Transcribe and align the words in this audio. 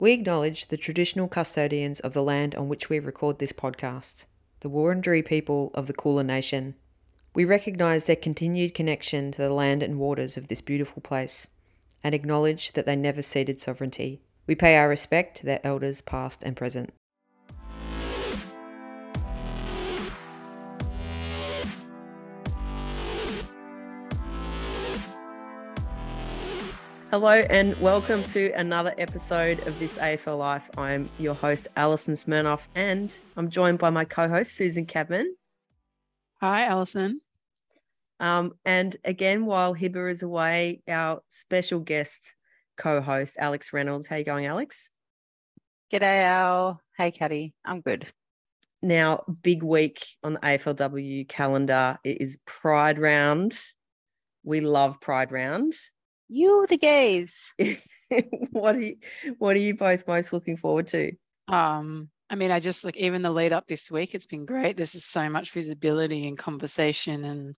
We 0.00 0.12
acknowledge 0.12 0.68
the 0.68 0.76
traditional 0.76 1.26
custodians 1.26 1.98
of 1.98 2.12
the 2.12 2.22
land 2.22 2.54
on 2.54 2.68
which 2.68 2.88
we 2.88 3.00
record 3.00 3.40
this 3.40 3.52
podcast, 3.52 4.26
the 4.60 4.70
Wurundjeri 4.70 5.26
people 5.26 5.72
of 5.74 5.88
the 5.88 5.92
Kulin 5.92 6.28
Nation. 6.28 6.76
We 7.34 7.44
recognise 7.44 8.04
their 8.04 8.14
continued 8.14 8.74
connection 8.74 9.32
to 9.32 9.42
the 9.42 9.52
land 9.52 9.82
and 9.82 9.98
waters 9.98 10.36
of 10.36 10.46
this 10.46 10.60
beautiful 10.60 11.02
place 11.02 11.48
and 12.04 12.14
acknowledge 12.14 12.72
that 12.72 12.86
they 12.86 12.94
never 12.94 13.22
ceded 13.22 13.60
sovereignty. 13.60 14.20
We 14.46 14.54
pay 14.54 14.76
our 14.76 14.88
respect 14.88 15.36
to 15.38 15.46
their 15.46 15.60
elders 15.64 16.00
past 16.00 16.44
and 16.44 16.56
present. 16.56 16.92
Hello 27.10 27.30
and 27.30 27.74
welcome 27.80 28.22
to 28.22 28.52
another 28.52 28.94
episode 28.98 29.66
of 29.66 29.78
This 29.78 29.96
AFL 29.96 30.38
Life. 30.38 30.68
I'm 30.76 31.08
your 31.18 31.34
host, 31.34 31.66
Alison 31.74 32.12
Smirnoff, 32.12 32.66
and 32.74 33.16
I'm 33.34 33.48
joined 33.48 33.78
by 33.78 33.88
my 33.88 34.04
co 34.04 34.28
host, 34.28 34.52
Susan 34.52 34.84
Cadman. 34.84 35.34
Hi, 36.42 36.66
Alison. 36.66 37.22
Um, 38.20 38.52
and 38.66 38.94
again, 39.06 39.46
while 39.46 39.74
Hibba 39.74 40.10
is 40.10 40.22
away, 40.22 40.82
our 40.86 41.22
special 41.30 41.80
guest 41.80 42.34
co 42.76 43.00
host, 43.00 43.38
Alex 43.40 43.72
Reynolds. 43.72 44.06
How 44.06 44.16
you 44.16 44.24
going, 44.24 44.44
Alex? 44.44 44.90
G'day, 45.90 46.24
Al. 46.24 46.78
Hey, 46.98 47.10
Caddy. 47.10 47.54
I'm 47.64 47.80
good. 47.80 48.06
Now, 48.82 49.24
big 49.42 49.62
week 49.62 50.04
on 50.22 50.34
the 50.34 50.40
AFLW 50.40 51.26
calendar. 51.26 51.98
It 52.04 52.20
is 52.20 52.36
Pride 52.44 52.98
Round. 52.98 53.58
We 54.44 54.60
love 54.60 55.00
Pride 55.00 55.32
Round. 55.32 55.72
You 56.28 56.66
the 56.68 56.76
gays. 56.76 57.54
what 58.52 58.76
are 58.76 58.80
you 58.80 58.96
what 59.38 59.56
are 59.56 59.60
you 59.60 59.74
both 59.74 60.06
most 60.06 60.32
looking 60.32 60.56
forward 60.56 60.86
to? 60.88 61.12
Um, 61.48 62.10
I 62.30 62.34
mean, 62.34 62.50
I 62.50 62.60
just 62.60 62.84
like 62.84 62.96
even 62.96 63.22
the 63.22 63.30
lead 63.30 63.52
up 63.52 63.66
this 63.66 63.90
week, 63.90 64.14
it's 64.14 64.26
been 64.26 64.44
great. 64.44 64.76
This 64.76 64.94
is 64.94 65.04
so 65.04 65.28
much 65.28 65.52
visibility 65.52 66.28
and 66.28 66.36
conversation, 66.36 67.24
and 67.24 67.54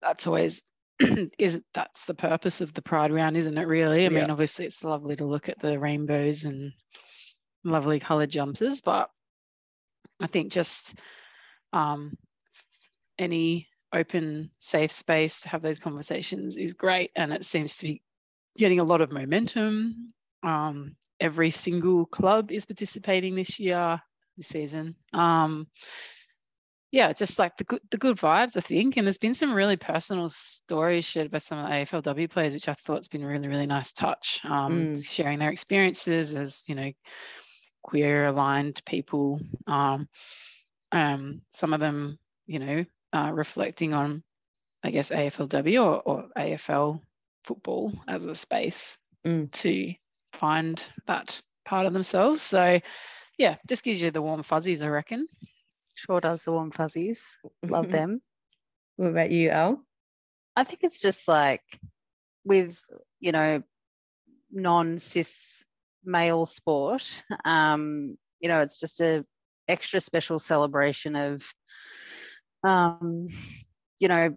that's 0.00 0.26
always 0.26 0.62
isn't 1.38 1.64
that's 1.74 2.04
the 2.04 2.14
purpose 2.14 2.60
of 2.60 2.72
the 2.72 2.82
Pride 2.82 3.12
Round, 3.12 3.36
isn't 3.36 3.58
it? 3.58 3.66
Really, 3.66 4.00
I 4.00 4.10
yeah. 4.10 4.20
mean, 4.20 4.30
obviously, 4.30 4.66
it's 4.66 4.84
lovely 4.84 5.16
to 5.16 5.24
look 5.24 5.48
at 5.48 5.58
the 5.58 5.78
rainbows 5.78 6.44
and 6.44 6.72
lovely 7.64 7.98
coloured 7.98 8.30
jumpers, 8.30 8.80
but 8.80 9.10
I 10.20 10.26
think 10.26 10.52
just 10.52 10.98
um, 11.72 12.16
any 13.18 13.66
open, 13.92 14.50
safe 14.58 14.92
space 14.92 15.40
to 15.42 15.48
have 15.48 15.62
those 15.62 15.78
conversations 15.78 16.56
is 16.56 16.74
great. 16.74 17.10
And 17.16 17.32
it 17.32 17.44
seems 17.44 17.76
to 17.78 17.86
be 17.86 18.02
getting 18.56 18.80
a 18.80 18.84
lot 18.84 19.00
of 19.00 19.12
momentum. 19.12 20.12
Um, 20.42 20.96
every 21.18 21.50
single 21.50 22.06
club 22.06 22.50
is 22.50 22.66
participating 22.66 23.34
this 23.34 23.58
year, 23.58 24.00
this 24.36 24.48
season. 24.48 24.94
Um, 25.12 25.66
yeah, 26.92 27.12
just 27.12 27.38
like 27.38 27.56
the 27.56 27.64
good, 27.64 27.80
the 27.90 27.98
good 27.98 28.16
vibes, 28.16 28.56
I 28.56 28.60
think. 28.60 28.96
And 28.96 29.06
there's 29.06 29.18
been 29.18 29.34
some 29.34 29.52
really 29.52 29.76
personal 29.76 30.28
stories 30.28 31.04
shared 31.04 31.30
by 31.30 31.38
some 31.38 31.58
of 31.58 31.66
the 31.66 31.70
AFLW 31.70 32.30
players, 32.30 32.52
which 32.52 32.68
I 32.68 32.74
thought's 32.74 33.06
been 33.08 33.24
really, 33.24 33.46
really 33.46 33.66
nice 33.66 33.92
touch. 33.92 34.40
Um, 34.44 34.92
mm. 34.92 35.08
Sharing 35.08 35.38
their 35.38 35.50
experiences 35.50 36.34
as 36.34 36.64
you 36.68 36.74
know, 36.74 36.92
queer 37.82 38.26
aligned 38.26 38.82
people. 38.84 39.40
Um, 39.68 40.08
um, 40.90 41.42
some 41.50 41.72
of 41.72 41.80
them, 41.80 42.18
you 42.46 42.58
know, 42.58 42.84
uh, 43.12 43.30
reflecting 43.32 43.94
on, 43.94 44.22
I 44.82 44.90
guess, 44.90 45.10
AFLW 45.10 45.84
or, 45.84 46.02
or 46.02 46.28
AFL 46.36 47.00
football 47.44 47.92
as 48.06 48.26
a 48.26 48.34
space 48.34 48.98
mm. 49.26 49.50
to 49.50 49.94
find 50.32 50.84
that 51.06 51.40
part 51.64 51.86
of 51.86 51.92
themselves. 51.92 52.42
So, 52.42 52.80
yeah, 53.38 53.56
just 53.68 53.84
gives 53.84 54.02
you 54.02 54.10
the 54.10 54.22
warm 54.22 54.42
fuzzies, 54.42 54.82
I 54.82 54.88
reckon. 54.88 55.26
Sure 55.94 56.20
does 56.20 56.42
the 56.42 56.52
warm 56.52 56.70
fuzzies. 56.70 57.36
Love 57.66 57.90
them. 57.92 58.20
What 58.96 59.08
about 59.08 59.30
you, 59.30 59.50
Al? 59.50 59.82
I 60.56 60.64
think 60.64 60.80
it's 60.82 61.00
just 61.00 61.28
like 61.28 61.62
with, 62.44 62.78
you 63.18 63.32
know, 63.32 63.62
non 64.52 64.98
cis 64.98 65.64
male 66.04 66.46
sport, 66.46 67.22
um, 67.44 68.16
you 68.40 68.48
know, 68.48 68.60
it's 68.60 68.80
just 68.80 69.00
a 69.00 69.24
extra 69.68 70.00
special 70.00 70.38
celebration 70.38 71.14
of 71.14 71.44
um, 72.64 73.26
you 73.98 74.08
know, 74.08 74.36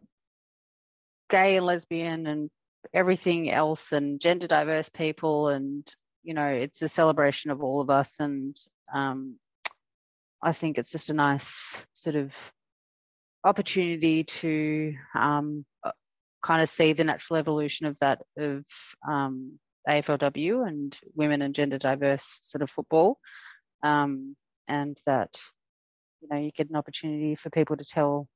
gay 1.29 1.57
and 1.57 1.65
lesbian 1.65 2.27
and 2.27 2.49
everything 2.93 3.49
else 3.49 3.91
and 3.91 4.19
gender 4.19 4.45
diverse 4.45 4.89
people 4.89 5.47
and 5.47 5.87
you 6.21 6.33
know 6.33 6.45
it's 6.45 6.81
a 6.81 6.89
celebration 6.89 7.49
of 7.49 7.63
all 7.63 7.81
of 7.81 7.89
us. 7.89 8.19
And 8.19 8.55
um, 8.93 9.37
i 10.43 10.51
think 10.51 10.77
it's 10.77 10.91
just 10.91 11.09
a 11.09 11.13
nice 11.13 11.85
sort 11.93 12.15
of 12.15 12.35
opportunity 13.45 14.23
to 14.23 14.93
um, 15.15 15.65
uh, 15.83 15.91
kind 16.41 16.61
of 16.61 16.69
see 16.69 16.93
the 16.93 17.03
natural 17.03 17.37
evolution 17.37 17.85
of 17.85 17.97
that 17.99 18.21
of 18.37 18.63
um, 19.07 19.59
aflw 19.89 20.67
and 20.67 20.97
women 21.15 21.41
and 21.41 21.55
gender 21.55 21.77
diverse 21.77 22.39
sort 22.41 22.61
of 22.61 22.69
football. 22.69 23.17
Um, 23.83 24.35
and 24.67 24.97
that 25.05 25.35
you 26.23 26.29
know 26.29 26.41
you 26.41 26.51
get 26.51 26.69
an 26.69 26.75
opportunity 26.75 27.35
for 27.35 27.49
people 27.49 27.77
to 27.77 27.83
tell 27.83 28.27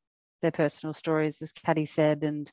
their 0.41 0.51
personal 0.51 0.93
stories, 0.93 1.41
as 1.41 1.51
Caddy 1.51 1.85
said, 1.85 2.23
and 2.23 2.51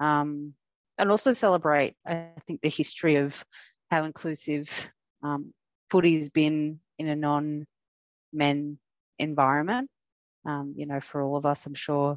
um, 0.00 0.54
and 0.98 1.10
also 1.10 1.32
celebrate. 1.32 1.94
I 2.06 2.28
think 2.46 2.60
the 2.62 2.68
history 2.68 3.16
of 3.16 3.44
how 3.90 4.04
inclusive 4.04 4.88
um, 5.22 5.52
footy's 5.90 6.30
been 6.30 6.80
in 6.98 7.08
a 7.08 7.16
non-men 7.16 8.78
environment. 9.18 9.90
Um, 10.46 10.74
you 10.76 10.86
know, 10.86 11.00
for 11.00 11.22
all 11.22 11.36
of 11.36 11.44
us, 11.46 11.66
I'm 11.66 11.74
sure 11.74 12.16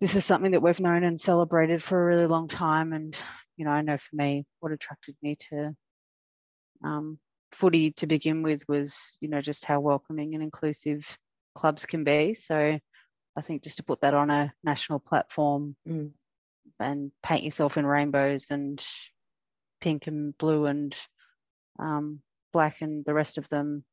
this 0.00 0.16
is 0.16 0.24
something 0.24 0.52
that 0.52 0.62
we've 0.62 0.80
known 0.80 1.04
and 1.04 1.20
celebrated 1.20 1.82
for 1.82 2.02
a 2.02 2.06
really 2.06 2.26
long 2.26 2.48
time. 2.48 2.92
And 2.92 3.16
you 3.56 3.64
know, 3.64 3.70
I 3.70 3.82
know 3.82 3.96
for 3.96 4.16
me, 4.16 4.44
what 4.60 4.72
attracted 4.72 5.16
me 5.22 5.36
to 5.50 5.76
um, 6.82 7.18
footy 7.52 7.92
to 7.92 8.06
begin 8.06 8.42
with 8.42 8.62
was, 8.68 9.16
you 9.20 9.28
know, 9.28 9.40
just 9.40 9.64
how 9.64 9.80
welcoming 9.80 10.34
and 10.34 10.42
inclusive 10.42 11.16
clubs 11.54 11.86
can 11.86 12.04
be. 12.04 12.34
So 12.34 12.78
I 13.36 13.40
think 13.40 13.62
just 13.62 13.78
to 13.78 13.84
put 13.84 14.00
that 14.02 14.14
on 14.14 14.30
a 14.30 14.52
national 14.62 15.00
platform 15.00 15.76
mm. 15.88 16.10
and 16.78 17.12
paint 17.22 17.44
yourself 17.44 17.76
in 17.76 17.86
rainbows 17.86 18.46
and 18.50 18.84
pink 19.80 20.06
and 20.06 20.36
blue 20.38 20.66
and 20.66 20.96
um, 21.78 22.20
black 22.52 22.80
and 22.80 23.04
the 23.04 23.14
rest 23.14 23.38
of 23.38 23.48
them 23.48 23.84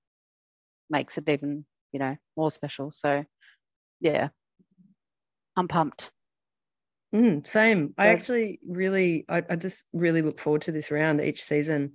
makes 0.89 1.17
it 1.17 1.27
even, 1.27 1.65
you 1.91 1.99
know, 1.99 2.15
more 2.37 2.51
special. 2.51 2.91
So, 2.91 3.23
yeah, 3.99 4.29
I'm 5.55 5.67
pumped. 5.67 6.11
Mm, 7.13 7.45
same. 7.45 7.93
I 7.97 8.07
actually 8.07 8.59
really, 8.65 9.25
I, 9.27 9.43
I 9.49 9.55
just 9.57 9.85
really 9.91 10.21
look 10.21 10.39
forward 10.39 10.61
to 10.63 10.71
this 10.71 10.91
round 10.91 11.19
each 11.19 11.43
season. 11.43 11.93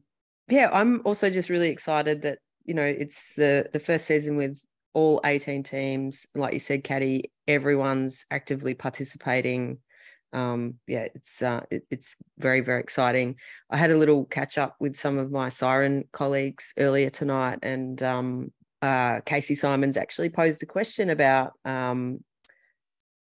Yeah, 0.49 0.69
I'm 0.73 1.01
also 1.05 1.31
just 1.31 1.49
really 1.49 1.71
excited 1.71 2.23
that 2.23 2.39
you 2.65 2.75
know 2.75 2.85
it's 2.85 3.35
the 3.35 3.69
the 3.73 3.81
first 3.81 4.07
season 4.07 4.37
with 4.37 4.63
all 4.97 5.21
18 5.27 5.63
teams. 5.63 6.27
Like 6.35 6.55
you 6.55 6.59
said, 6.59 6.83
Caddy, 6.83 7.31
everyone's 7.47 8.25
actively 8.31 8.73
participating. 8.73 9.77
Um, 10.33 10.77
yeah, 10.87 11.09
it's 11.15 11.43
uh, 11.43 11.61
it, 11.71 11.85
it's 11.91 12.17
very 12.39 12.63
very 12.63 12.81
exciting. 12.81 13.37
I 13.71 13.77
had 13.77 13.91
a 13.91 13.97
little 13.99 14.25
catch 14.25 14.57
up 14.57 14.75
with 14.81 14.97
some 14.97 15.19
of 15.19 15.31
my 15.31 15.51
siren 15.51 16.05
colleagues 16.13 16.73
earlier 16.79 17.11
tonight, 17.11 17.59
and 17.63 18.03
um, 18.03 18.53
uh, 18.81 19.21
Casey 19.27 19.55
Simons 19.55 19.99
actually 19.99 20.31
posed 20.31 20.63
a 20.63 20.67
question 20.67 21.11
about 21.11 21.53
um, 21.67 22.25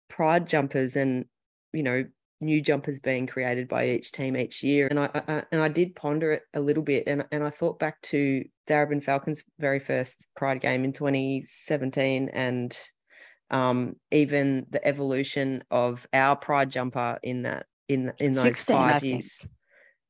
pride 0.09 0.47
jumpers 0.47 0.97
and 0.97 1.27
you 1.75 1.83
know 1.83 2.05
new 2.41 2.61
jumpers 2.61 2.99
being 2.99 3.27
created 3.27 3.69
by 3.69 3.89
each 3.91 4.13
team 4.13 4.37
each 4.37 4.63
year. 4.63 4.87
And 4.89 5.01
I, 5.01 5.11
I, 5.15 5.43
and 5.51 5.61
I 5.61 5.69
did 5.69 5.97
ponder 5.97 6.33
it 6.33 6.43
a 6.55 6.61
little 6.61 6.83
bit, 6.83 7.05
and 7.07 7.25
and 7.33 7.43
I 7.45 7.51
thought 7.51 7.79
back 7.79 8.01
to 8.03 8.45
Darebin 8.69 9.03
Falcons' 9.03 9.45
very 9.59 9.79
first 9.79 10.29
Pride 10.37 10.61
game 10.61 10.85
in 10.85 10.93
2017, 10.93 12.31
and 12.33 12.79
um, 13.51 13.97
even 14.11 14.67
the 14.71 14.87
evolution 14.87 15.65
of 15.71 16.07
our 16.13 16.37
Pride 16.37 16.71
jumper 16.71 17.19
in 17.23 17.43
that 17.43 17.67
in 17.89 18.13
in 18.19 18.33
those 18.33 18.45
16, 18.45 18.77
five 18.77 19.05
years. 19.05 19.41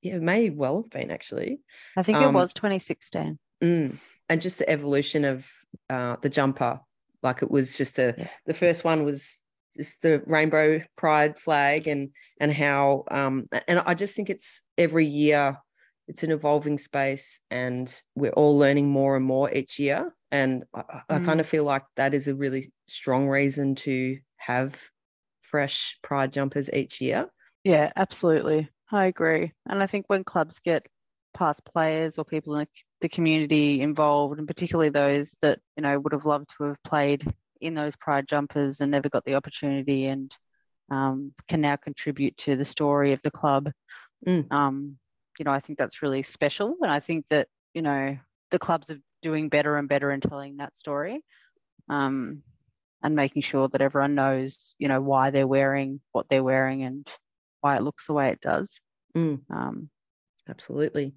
Yeah, 0.02 0.16
it 0.16 0.22
may 0.22 0.50
well 0.50 0.82
have 0.82 0.90
been 0.90 1.10
actually. 1.10 1.60
I 1.96 2.02
think 2.02 2.18
um, 2.18 2.34
it 2.34 2.38
was 2.38 2.52
2016. 2.52 3.38
Mm, 3.62 3.96
and 4.28 4.40
just 4.40 4.58
the 4.58 4.68
evolution 4.68 5.24
of 5.24 5.50
uh, 5.88 6.16
the 6.20 6.28
jumper, 6.28 6.80
like 7.22 7.42
it 7.42 7.50
was 7.50 7.76
just 7.76 7.98
a 7.98 8.14
yeah. 8.16 8.28
the 8.46 8.54
first 8.54 8.84
one 8.84 9.04
was 9.04 9.42
just 9.76 10.02
the 10.02 10.22
rainbow 10.26 10.80
pride 10.96 11.38
flag 11.38 11.86
and 11.86 12.10
and 12.40 12.52
how 12.52 13.04
um 13.10 13.48
and 13.68 13.80
I 13.80 13.94
just 13.94 14.16
think 14.16 14.30
it's 14.30 14.62
every 14.76 15.06
year 15.06 15.58
it's 16.08 16.22
an 16.22 16.30
evolving 16.30 16.78
space 16.78 17.40
and 17.50 18.00
we're 18.14 18.32
all 18.32 18.56
learning 18.56 18.88
more 18.88 19.16
and 19.16 19.24
more 19.24 19.52
each 19.52 19.80
year. 19.80 20.14
And 20.30 20.62
I, 20.72 20.80
mm. 20.80 21.02
I 21.08 21.18
kind 21.20 21.40
of 21.40 21.48
feel 21.48 21.64
like 21.64 21.82
that 21.96 22.14
is 22.14 22.28
a 22.28 22.34
really 22.34 22.72
strong 22.86 23.26
reason 23.26 23.74
to 23.76 24.18
have 24.36 24.80
fresh 25.42 25.98
pride 26.02 26.32
jumpers 26.32 26.70
each 26.72 27.00
year. 27.00 27.26
Yeah 27.64 27.92
absolutely. 27.96 28.68
I 28.92 29.06
agree. 29.06 29.52
And 29.68 29.82
i 29.82 29.86
think 29.86 30.06
when 30.08 30.24
clubs 30.24 30.58
get 30.60 30.86
past 31.36 31.64
players 31.64 32.18
or 32.18 32.24
people 32.24 32.56
in 32.56 32.66
the 33.00 33.08
community 33.08 33.82
involved, 33.82 34.38
and 34.38 34.48
particularly 34.48 34.88
those 34.88 35.36
that 35.42 35.60
you 35.76 35.82
know 35.82 35.98
would 35.98 36.12
have 36.12 36.24
loved 36.24 36.50
to 36.56 36.64
have 36.64 36.82
played 36.82 37.26
in 37.66 37.74
those 37.74 37.96
pride 37.96 38.28
jumpers 38.28 38.80
and 38.80 38.90
never 38.90 39.08
got 39.08 39.24
the 39.24 39.34
opportunity, 39.34 40.06
and 40.06 40.34
um, 40.90 41.32
can 41.48 41.60
now 41.60 41.76
contribute 41.76 42.36
to 42.38 42.56
the 42.56 42.64
story 42.64 43.12
of 43.12 43.22
the 43.22 43.30
club. 43.30 43.70
Mm. 44.26 44.50
Um, 44.52 44.98
you 45.38 45.44
know, 45.44 45.52
I 45.52 45.60
think 45.60 45.78
that's 45.78 46.02
really 46.02 46.22
special, 46.22 46.76
and 46.80 46.90
I 46.90 47.00
think 47.00 47.26
that 47.30 47.48
you 47.74 47.82
know 47.82 48.16
the 48.50 48.58
clubs 48.58 48.90
are 48.90 49.00
doing 49.22 49.48
better 49.48 49.76
and 49.76 49.88
better 49.88 50.10
in 50.10 50.20
telling 50.20 50.56
that 50.58 50.76
story. 50.76 51.20
Um, 51.88 52.42
and 53.02 53.14
making 53.14 53.42
sure 53.42 53.68
that 53.68 53.82
everyone 53.82 54.14
knows, 54.14 54.74
you 54.78 54.88
know, 54.88 55.00
why 55.00 55.30
they're 55.30 55.46
wearing 55.46 56.00
what 56.12 56.26
they're 56.28 56.42
wearing 56.42 56.82
and 56.82 57.06
why 57.60 57.76
it 57.76 57.82
looks 57.82 58.06
the 58.06 58.12
way 58.12 58.30
it 58.30 58.40
does. 58.40 58.80
Mm. 59.16 59.40
Um, 59.50 59.90
Absolutely. 60.48 61.14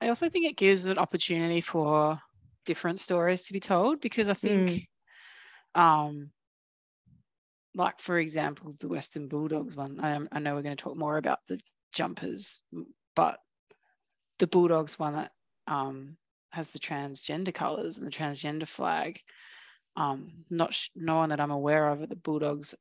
I 0.00 0.08
also 0.08 0.28
think 0.28 0.46
it 0.46 0.56
gives 0.56 0.86
an 0.86 0.98
opportunity 0.98 1.60
for 1.60 2.18
different 2.64 3.00
stories 3.00 3.44
to 3.44 3.52
be 3.52 3.60
told 3.60 4.00
because 4.00 4.28
I 4.28 4.34
think, 4.34 4.86
um, 5.76 6.30
like 7.74 8.00
for 8.00 8.18
example, 8.18 8.74
the 8.78 8.88
Western 8.88 9.28
Bulldogs 9.28 9.76
one. 9.76 10.00
I, 10.00 10.18
I 10.32 10.38
know 10.40 10.54
we're 10.54 10.62
going 10.62 10.76
to 10.76 10.82
talk 10.82 10.96
more 10.96 11.18
about 11.18 11.40
the 11.46 11.60
jumpers, 11.92 12.60
but 13.14 13.38
the 14.38 14.46
Bulldogs 14.46 14.98
one 14.98 15.12
that 15.12 15.32
um, 15.66 16.16
has 16.50 16.70
the 16.70 16.78
transgender 16.78 17.54
colours 17.54 17.98
and 17.98 18.06
the 18.06 18.10
transgender 18.10 18.66
flag. 18.66 19.20
Um, 19.94 20.44
not 20.50 20.74
sh- 20.74 20.90
no 20.94 21.16
one 21.16 21.28
that 21.30 21.40
I'm 21.40 21.50
aware 21.50 21.88
of 21.88 22.02
at 22.02 22.08
the 22.08 22.16
Bulldogs 22.16 22.74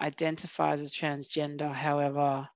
identifies 0.00 0.80
as 0.80 0.92
transgender. 0.92 1.72
However, 1.72 2.48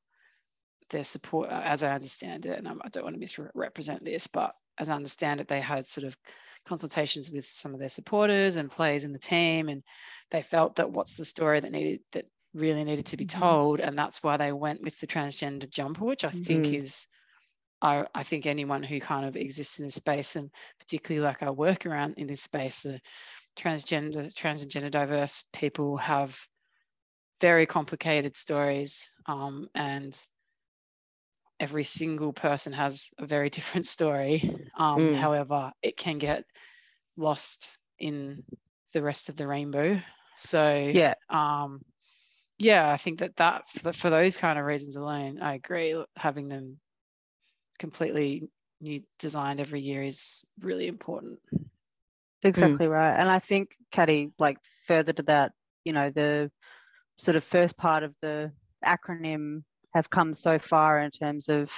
their 0.91 1.05
support, 1.05 1.51
as 1.51 1.83
I 1.83 1.95
understand 1.95 2.47
it, 2.47 2.59
and 2.59 2.69
I 2.69 2.89
don't 2.89 3.05
want 3.05 3.17
to 3.17 3.21
misrepresent 3.21 4.05
this, 4.05 4.27
but 4.27 4.55
as 4.79 4.89
I 4.89 4.97
understand 4.97 5.41
it, 5.41 5.49
they 5.49 5.61
had 5.61 5.87
sort 5.87 6.07
of 6.07 6.17
consultations 6.65 7.31
with 7.31 7.47
some 7.47 7.75
of 7.75 7.81
their 7.81 7.89
supporters 7.89 8.57
and 8.57 8.71
players 8.71 9.05
in 9.05 9.13
the 9.13 9.19
team, 9.19 9.69
and 9.69 9.83
they 10.31 10.43
felt 10.43 10.77
that 10.77 10.91
what's 10.91 11.17
the 11.17 11.25
story 11.25 11.61
that 11.61 11.73
needed 11.73 12.01
that 12.13 12.27
really 12.55 12.85
needed 12.85 13.07
to 13.07 13.17
be 13.17 13.25
Mhm. 13.25 13.27
told, 13.27 13.81
and 13.81 13.99
that's 13.99 14.23
why 14.23 14.37
they 14.37 14.53
went 14.53 14.83
with 14.83 14.99
the 15.01 15.07
transgender 15.07 15.69
jumper, 15.69 16.05
which 16.05 16.25
I 16.25 16.31
think 16.31 16.73
Mhm. 16.73 16.75
is. 16.75 17.07
I, 17.83 18.07
I 18.15 18.23
think 18.25 18.47
anyone 18.47 18.83
who 18.83 19.01
kind 19.01 19.27
of 19.27 19.37
exists 19.37 19.79
in 19.79 19.85
this 19.87 19.97
space, 19.97 20.37
and 20.37 20.51
particularly 20.81 21.25
like 21.27 21.43
I 21.43 21.51
work 21.51 21.87
around 21.87 22.15
in 22.19 22.27
this 22.29 22.43
space, 22.43 22.83
the 22.83 23.01
transgender, 23.57 24.35
trans 24.35 24.63
and 24.63 24.71
gender 24.71 24.91
diverse 24.91 25.45
people 25.53 25.99
have 25.99 26.39
very 27.41 27.67
complicated 27.67 28.37
stories, 28.37 29.11
um, 29.27 29.69
and 29.75 30.19
every 31.61 31.85
single 31.85 32.33
person 32.33 32.73
has 32.73 33.11
a 33.19 33.27
very 33.27 33.51
different 33.57 33.87
story. 33.87 34.43
Um, 34.77 34.99
Mm. 34.99 35.15
However, 35.15 35.73
it 35.83 35.97
can 35.97 36.19
get 36.19 36.45
lost 37.17 37.79
in 37.99 38.43
the 38.93 39.03
rest 39.03 39.29
of 39.29 39.37
the 39.37 39.47
rainbow. 39.47 40.01
So 40.37 40.91
yeah, 40.93 41.15
um, 41.31 41.83
yeah, 42.59 42.91
I 42.91 42.97
think 42.97 43.21
that 43.21 43.37
that 43.37 43.69
for, 43.69 43.93
for 43.93 44.11
those 44.11 44.37
kind 44.37 44.59
of 44.59 44.65
reasons 44.65 44.97
alone, 44.97 45.41
I 45.41 45.55
agree. 45.55 46.03
Having 46.17 46.49
them 46.49 46.79
completely 47.79 48.49
new 48.81 49.01
designed 49.19 49.61
every 49.61 49.81
year 49.81 50.03
is 50.03 50.45
really 50.61 50.87
important. 50.87 51.39
exactly 52.43 52.87
right. 52.87 53.19
And 53.19 53.31
I 53.31 53.39
think, 53.39 53.77
Caddy, 53.91 54.31
like 54.39 54.59
further 54.87 55.13
to 55.13 55.23
that, 55.25 55.53
you 55.85 55.93
know, 55.93 56.11
the 56.11 56.51
sort 57.17 57.37
of 57.37 57.45
first 57.45 57.77
part 57.77 58.03
of 58.03 58.15
the 58.21 58.53
acronym 58.85 59.63
have 59.95 60.11
come 60.11 60.35
so 60.35 60.59
far 60.59 61.01
in 61.01 61.11
terms 61.11 61.49
of 61.49 61.71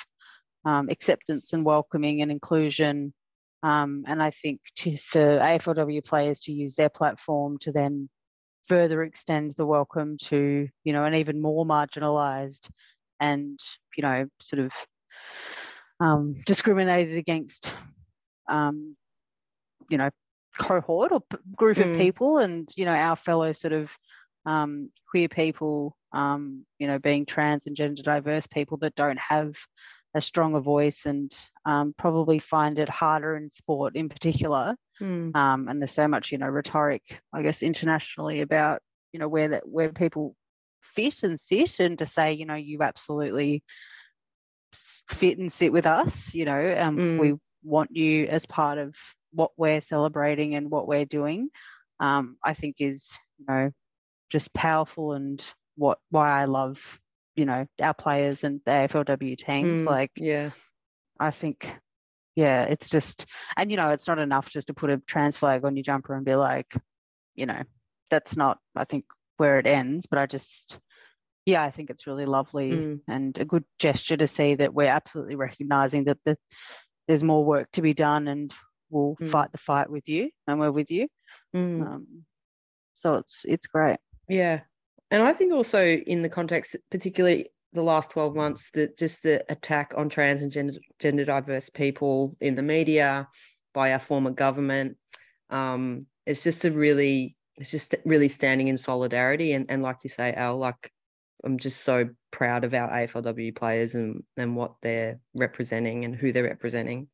um, 0.64 0.88
acceptance 0.88 1.52
and 1.52 1.64
welcoming 1.64 2.22
and 2.22 2.30
inclusion. 2.30 3.12
Um, 3.62 4.04
and 4.06 4.22
I 4.22 4.30
think 4.30 4.60
to, 4.76 4.96
for 4.98 5.38
AFLW 5.38 6.04
players 6.04 6.40
to 6.42 6.52
use 6.52 6.76
their 6.76 6.88
platform 6.88 7.58
to 7.58 7.72
then 7.72 8.08
further 8.66 9.02
extend 9.02 9.52
the 9.56 9.66
welcome 9.66 10.16
to, 10.24 10.68
you 10.84 10.92
know, 10.92 11.04
an 11.04 11.14
even 11.14 11.40
more 11.40 11.64
marginalized 11.64 12.68
and, 13.20 13.58
you 13.96 14.02
know, 14.02 14.26
sort 14.40 14.60
of 14.60 14.72
um, 16.00 16.34
discriminated 16.44 17.16
against, 17.16 17.72
um, 18.48 18.96
you 19.88 19.98
know, 19.98 20.10
cohort 20.58 21.12
or 21.12 21.22
group 21.54 21.76
Mm. 21.76 21.92
of 21.92 21.98
people 21.98 22.38
and, 22.38 22.68
you 22.76 22.84
know, 22.84 22.94
our 22.94 23.16
fellow 23.16 23.52
sort 23.52 23.72
of 23.72 23.96
um, 24.46 24.90
queer 25.10 25.28
people, 25.28 25.96
um, 26.12 26.64
you 26.78 26.87
know, 26.87 26.98
being 26.98 27.26
trans 27.26 27.66
and 27.66 27.76
gender 27.76 28.02
diverse 28.02 28.46
people 28.46 28.78
that 28.78 28.94
don't 28.94 29.19
have 29.19 29.56
a 30.14 30.20
stronger 30.20 30.60
voice 30.60 31.04
and 31.04 31.31
um, 31.66 31.94
probably 31.98 32.38
find 32.38 32.78
it 32.78 32.88
harder 32.88 33.37
in 33.37 33.50
sport 33.50 33.96
in 33.96 34.08
particular. 34.08 34.75
Mm. 35.00 35.37
Um, 35.37 35.69
and 35.69 35.81
there's 35.81 35.90
so 35.90 36.08
much, 36.08 36.32
you 36.32 36.38
know, 36.38 36.48
rhetoric, 36.48 37.02
I 37.34 37.43
guess, 37.43 37.62
internationally 37.62 38.40
about, 38.40 38.81
you 39.12 39.20
know, 39.20 39.28
where 39.28 39.48
that 39.48 39.69
where 39.69 39.93
people 39.93 40.34
fit 40.81 41.22
and 41.22 41.38
sit, 41.38 41.81
and 41.81 41.99
to 41.99 42.06
say, 42.06 42.32
you 42.32 42.46
know, 42.46 42.54
you 42.54 42.82
absolutely 42.82 43.62
fit 44.72 45.38
and 45.38 45.52
sit 45.52 45.72
with 45.72 45.87
us. 45.87 46.34
You 46.34 46.46
know, 46.46 46.76
um, 46.78 46.96
Mm. 46.96 47.19
we 47.19 47.34
want 47.62 47.94
you 47.94 48.26
as 48.26 48.46
part 48.46 48.78
of 48.78 48.94
what 49.32 49.50
we're 49.56 49.81
celebrating 49.81 50.54
and 50.54 50.70
what 50.70 50.87
we're 50.88 51.04
doing. 51.04 51.50
Um, 52.00 52.37
I 52.42 52.54
think 52.54 52.76
is, 52.78 53.19
you 53.38 53.44
know, 53.49 53.70
just 54.31 54.52
powerful 54.52 55.12
and 55.12 55.44
what 55.76 55.99
why 56.11 56.40
I 56.40 56.44
love, 56.46 57.00
you 57.34 57.44
know, 57.44 57.67
our 57.81 57.94
players 57.94 58.44
and 58.44 58.61
the 58.64 58.70
AFLW 58.73 59.37
teams. 59.37 59.82
Mm. 59.82 59.87
Like, 59.87 60.11
yeah. 60.17 60.50
I 61.20 61.31
think, 61.31 61.70
yeah, 62.34 62.62
it's 62.64 62.90
just, 62.90 63.26
and 63.56 63.70
you 63.70 63.76
know, 63.76 63.90
it's 63.90 64.08
not 64.08 64.19
enough 64.19 64.50
just 64.50 64.67
to 64.69 64.75
put 64.75 64.90
a 64.90 64.99
trans 65.06 65.38
flag 65.38 65.64
on 65.64 65.76
your 65.76 65.82
jumper 65.82 66.14
and 66.14 66.25
be 66.25 66.34
like, 66.34 66.75
you 67.34 67.46
know, 67.46 67.62
that's 68.11 68.37
not, 68.37 68.58
I 68.75 68.84
think, 68.84 69.05
where 69.37 69.58
it 69.58 69.67
ends. 69.67 70.06
But 70.06 70.19
I 70.19 70.26
just, 70.26 70.78
yeah, 71.44 71.62
I 71.62 71.70
think 71.70 71.90
it's 71.90 72.06
really 72.06 72.26
lovely 72.26 72.70
Mm. 72.73 73.00
and 73.08 73.38
a 73.38 73.44
good 73.44 73.64
gesture 73.78 74.17
to 74.17 74.26
see 74.28 74.55
that 74.56 74.75
we're 74.75 74.87
absolutely 74.88 75.37
recognizing 75.37 76.05
that 76.05 76.19
the, 76.25 76.37
there's 77.06 77.23
more 77.23 77.44
work 77.44 77.70
to 77.73 77.82
be 77.82 77.94
done 77.94 78.28
and 78.28 78.52
we'll 78.90 79.17
Mm. 79.20 79.28
fight 79.31 79.52
the 79.52 79.58
fight 79.58 79.90
with 79.90 80.08
you 80.08 80.31
and 80.46 80.58
we're 80.58 80.73
with 80.73 80.90
you. 80.90 81.08
Mm. 81.55 81.87
Um, 81.87 82.06
so 82.94 83.14
it's 83.17 83.43
it's 83.44 83.67
great. 83.67 83.99
Yeah. 84.28 84.61
And 85.11 85.23
I 85.23 85.32
think 85.32 85.52
also 85.52 85.84
in 85.84 86.23
the 86.23 86.28
context, 86.28 86.76
particularly 86.90 87.49
the 87.73 87.82
last 87.82 88.11
12 88.11 88.34
months, 88.34 88.70
that 88.75 88.99
just 88.99 89.23
the 89.23 89.44
attack 89.50 89.93
on 89.96 90.08
trans 90.08 90.43
and 90.43 90.50
gender, 90.50 90.78
gender 90.99 91.25
diverse 91.25 91.70
people 91.70 92.37
in 92.40 92.55
the 92.55 92.62
media 92.62 93.28
by 93.73 93.93
our 93.93 93.99
former 93.99 94.31
government, 94.31 94.96
um, 95.50 96.06
it's 96.25 96.42
just 96.42 96.64
a 96.64 96.71
really, 96.71 97.37
it's 97.56 97.71
just 97.71 97.95
really 98.04 98.28
standing 98.28 98.68
in 98.68 98.78
solidarity. 98.78 99.52
And, 99.52 99.71
and 99.71 99.83
like 99.83 99.99
you 100.02 100.11
say, 100.11 100.33
Al, 100.33 100.56
like 100.56 100.92
I'm 101.45 101.59
just 101.59 101.85
so 101.85 102.09
proud 102.33 102.64
of 102.64 102.75
our 102.75 102.90
AFLW 102.90 103.54
players 103.54 103.95
and, 103.95 104.25
and 104.37 104.56
what 104.56 104.75
they're 104.83 105.21
representing 105.35 106.04
and 106.04 106.16
who 106.16 106.33
they're 106.33 106.42
representing. 106.42 107.09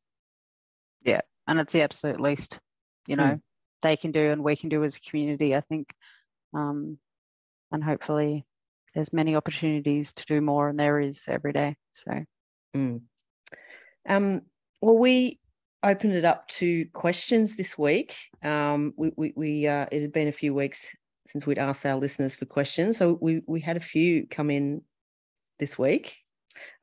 Yeah. 1.03 1.21
And 1.47 1.59
it's 1.59 1.73
the 1.73 1.81
absolute 1.81 2.19
least 2.19 2.59
you 3.07 3.15
know 3.15 3.39
they 3.81 3.97
can 3.97 4.11
do 4.11 4.31
and 4.31 4.43
we 4.43 4.55
can 4.55 4.69
do 4.69 4.83
as 4.83 4.95
a 4.95 5.01
community 5.01 5.55
i 5.55 5.61
think 5.61 5.93
um, 6.53 6.99
and 7.73 7.83
hopefully 7.83 8.45
there's 8.95 9.11
many 9.11 9.35
opportunities 9.35 10.13
to 10.13 10.25
do 10.25 10.39
more 10.39 10.69
and 10.69 10.79
there 10.79 10.99
is 10.99 11.25
every 11.27 11.51
day 11.51 11.75
so 11.91 12.23
Mm. 12.75 13.01
Um, 14.07 14.41
well, 14.81 14.97
we 14.97 15.39
opened 15.83 16.13
it 16.13 16.25
up 16.25 16.47
to 16.47 16.85
questions 16.87 17.55
this 17.55 17.77
week. 17.77 18.15
Um, 18.41 18.93
we 18.97 19.11
we, 19.15 19.33
we 19.35 19.67
uh, 19.67 19.85
it 19.91 20.01
had 20.01 20.11
been 20.11 20.27
a 20.27 20.33
few 20.33 20.53
weeks 20.53 20.89
since 21.27 21.45
we'd 21.45 21.59
asked 21.59 21.85
our 21.85 21.97
listeners 21.97 22.35
for 22.35 22.45
questions, 22.45 22.97
so 22.97 23.17
we 23.21 23.41
we 23.47 23.61
had 23.61 23.77
a 23.77 23.81
few 23.81 24.27
come 24.27 24.49
in 24.49 24.81
this 25.59 25.77
week. 25.77 26.17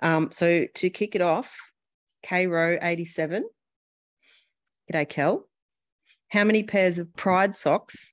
Um, 0.00 0.30
so 0.32 0.66
to 0.74 0.90
kick 0.90 1.14
it 1.14 1.20
off, 1.20 1.56
K 2.22 2.46
Row 2.46 2.78
eighty 2.80 3.04
seven. 3.04 3.48
G'day, 4.92 5.08
Kel. 5.08 5.46
How 6.28 6.44
many 6.44 6.62
pairs 6.62 6.98
of 6.98 7.14
Pride 7.16 7.56
socks 7.56 8.12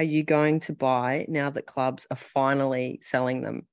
are 0.00 0.04
you 0.04 0.22
going 0.22 0.60
to 0.60 0.72
buy 0.72 1.26
now 1.28 1.50
that 1.50 1.66
clubs 1.66 2.06
are 2.10 2.16
finally 2.16 2.98
selling 3.02 3.42
them? 3.42 3.66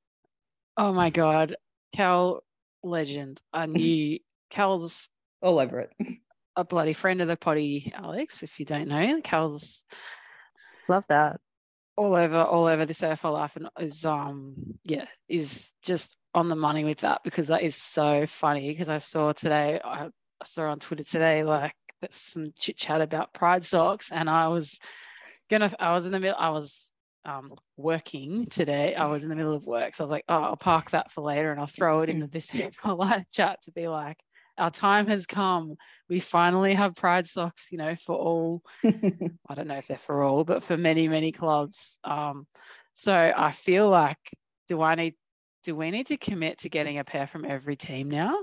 Oh 0.75 0.91
my 0.91 1.09
God. 1.09 1.55
Cal, 1.95 2.43
legend. 2.83 3.41
I 3.53 3.65
knew 3.65 4.19
Cal's 4.49 5.09
All 5.41 5.57
over 5.57 5.79
it. 5.79 5.93
a 6.57 6.65
bloody 6.65 6.91
friend 6.91 7.21
of 7.21 7.29
the 7.29 7.37
potty, 7.37 7.93
Alex, 7.95 8.43
if 8.43 8.59
you 8.59 8.65
don't 8.65 8.89
know. 8.89 9.21
Cal's 9.23 9.85
love 10.89 11.05
that 11.07 11.39
all 11.95 12.13
over 12.13 12.37
all 12.37 12.65
over 12.65 12.85
this 12.85 13.01
AFL 13.01 13.33
life 13.33 13.55
and 13.55 13.69
is 13.79 14.05
um 14.05 14.53
yeah 14.83 15.05
is 15.27 15.73
just 15.81 16.15
on 16.35 16.47
the 16.47 16.55
money 16.55 16.83
with 16.83 16.99
that 16.99 17.21
because 17.23 17.47
that 17.47 17.63
is 17.63 17.75
so 17.75 18.25
funny 18.25 18.69
because 18.69 18.87
I 18.87 18.99
saw 18.99 19.33
today 19.33 19.81
I, 19.83 20.05
I 20.05 20.45
saw 20.45 20.69
on 20.69 20.79
Twitter 20.79 21.03
today 21.03 21.43
like 21.43 21.73
there's 21.99 22.15
some 22.15 22.51
chit 22.57 22.77
chat 22.77 23.01
about 23.01 23.33
pride 23.33 23.63
socks 23.63 24.11
and 24.11 24.29
I 24.29 24.47
was 24.47 24.79
gonna 25.49 25.71
I 25.79 25.93
was 25.93 26.05
in 26.05 26.11
the 26.11 26.19
middle 26.19 26.37
I 26.37 26.49
was 26.49 26.93
um 27.25 27.53
working 27.75 28.45
today 28.47 28.95
I 28.95 29.07
was 29.07 29.23
in 29.23 29.29
the 29.29 29.35
middle 29.35 29.53
of 29.53 29.65
work 29.65 29.93
so 29.95 30.03
I 30.03 30.05
was 30.05 30.11
like 30.11 30.25
oh 30.29 30.43
I'll 30.43 30.55
park 30.55 30.91
that 30.91 31.11
for 31.11 31.21
later 31.21 31.51
and 31.51 31.59
I'll 31.59 31.67
throw 31.67 32.01
it 32.01 32.09
into 32.09 32.27
this 32.27 32.53
live 32.85 33.29
chat 33.31 33.59
to 33.63 33.71
be 33.71 33.87
like 33.87 34.17
our 34.57 34.71
time 34.71 35.07
has 35.07 35.25
come. 35.25 35.75
We 36.09 36.19
finally 36.19 36.73
have 36.73 36.95
pride 36.95 37.27
socks, 37.27 37.71
you 37.71 37.77
know, 37.77 37.95
for 37.95 38.15
all. 38.15 38.61
I 39.49 39.55
don't 39.55 39.67
know 39.67 39.77
if 39.77 39.87
they're 39.87 39.97
for 39.97 40.23
all, 40.23 40.43
but 40.43 40.63
for 40.63 40.75
many, 40.77 41.07
many 41.07 41.31
clubs. 41.31 41.99
Um, 42.03 42.47
so 42.93 43.13
I 43.13 43.51
feel 43.51 43.89
like, 43.89 44.17
do 44.67 44.81
I 44.81 44.95
need, 44.95 45.15
do 45.63 45.75
we 45.75 45.91
need 45.91 46.07
to 46.07 46.17
commit 46.17 46.59
to 46.59 46.69
getting 46.69 46.97
a 46.97 47.03
pair 47.03 47.27
from 47.27 47.45
every 47.45 47.75
team 47.75 48.09
now? 48.09 48.35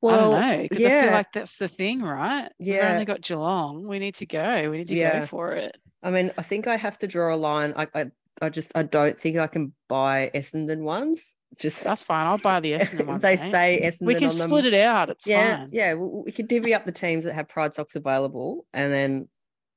well, 0.00 0.14
I 0.14 0.18
don't 0.18 0.58
know 0.58 0.62
because 0.62 0.84
I 0.84 0.90
feel 0.90 1.12
like 1.12 1.32
that's 1.32 1.56
the 1.56 1.68
thing, 1.68 2.02
right? 2.02 2.50
Yeah, 2.58 2.80
We've 2.80 2.92
only 2.92 3.04
got 3.04 3.20
Geelong. 3.20 3.86
We 3.86 3.98
need 3.98 4.16
to 4.16 4.26
go. 4.26 4.70
We 4.70 4.78
need 4.78 4.88
to 4.88 4.96
Yeah. 4.96 5.20
go 5.20 5.26
for 5.26 5.52
it. 5.52 5.76
I 6.02 6.10
mean, 6.10 6.32
I 6.36 6.42
think 6.42 6.66
I 6.66 6.76
have 6.76 6.98
to 6.98 7.06
draw 7.06 7.34
a 7.34 7.36
line. 7.36 7.72
I, 7.76 7.86
I, 7.94 8.10
I 8.40 8.48
just, 8.48 8.72
I 8.74 8.82
don't 8.82 9.18
think 9.18 9.38
I 9.38 9.46
can 9.46 9.72
buy 9.88 10.30
Essendon 10.34 10.80
ones. 10.82 11.36
Just 11.58 11.84
That's 11.84 12.02
fine. 12.02 12.26
I'll 12.26 12.38
buy 12.38 12.60
the 12.60 12.72
Essendon 12.78 13.06
ones. 13.06 13.22
they 13.22 13.36
say 13.36 13.80
Essendon 13.84 14.06
we 14.06 14.14
can 14.14 14.28
on 14.28 14.36
them. 14.38 14.48
split 14.48 14.66
it 14.66 14.74
out. 14.74 15.10
It's 15.10 15.26
yeah, 15.26 15.58
fine. 15.58 15.68
yeah. 15.72 15.94
We, 15.94 16.08
we 16.26 16.32
could 16.32 16.48
divvy 16.48 16.74
up 16.74 16.84
the 16.84 16.92
teams 16.92 17.24
that 17.24 17.34
have 17.34 17.48
Pride 17.48 17.74
socks 17.74 17.94
available, 17.94 18.66
and 18.72 18.92
then 18.92 19.28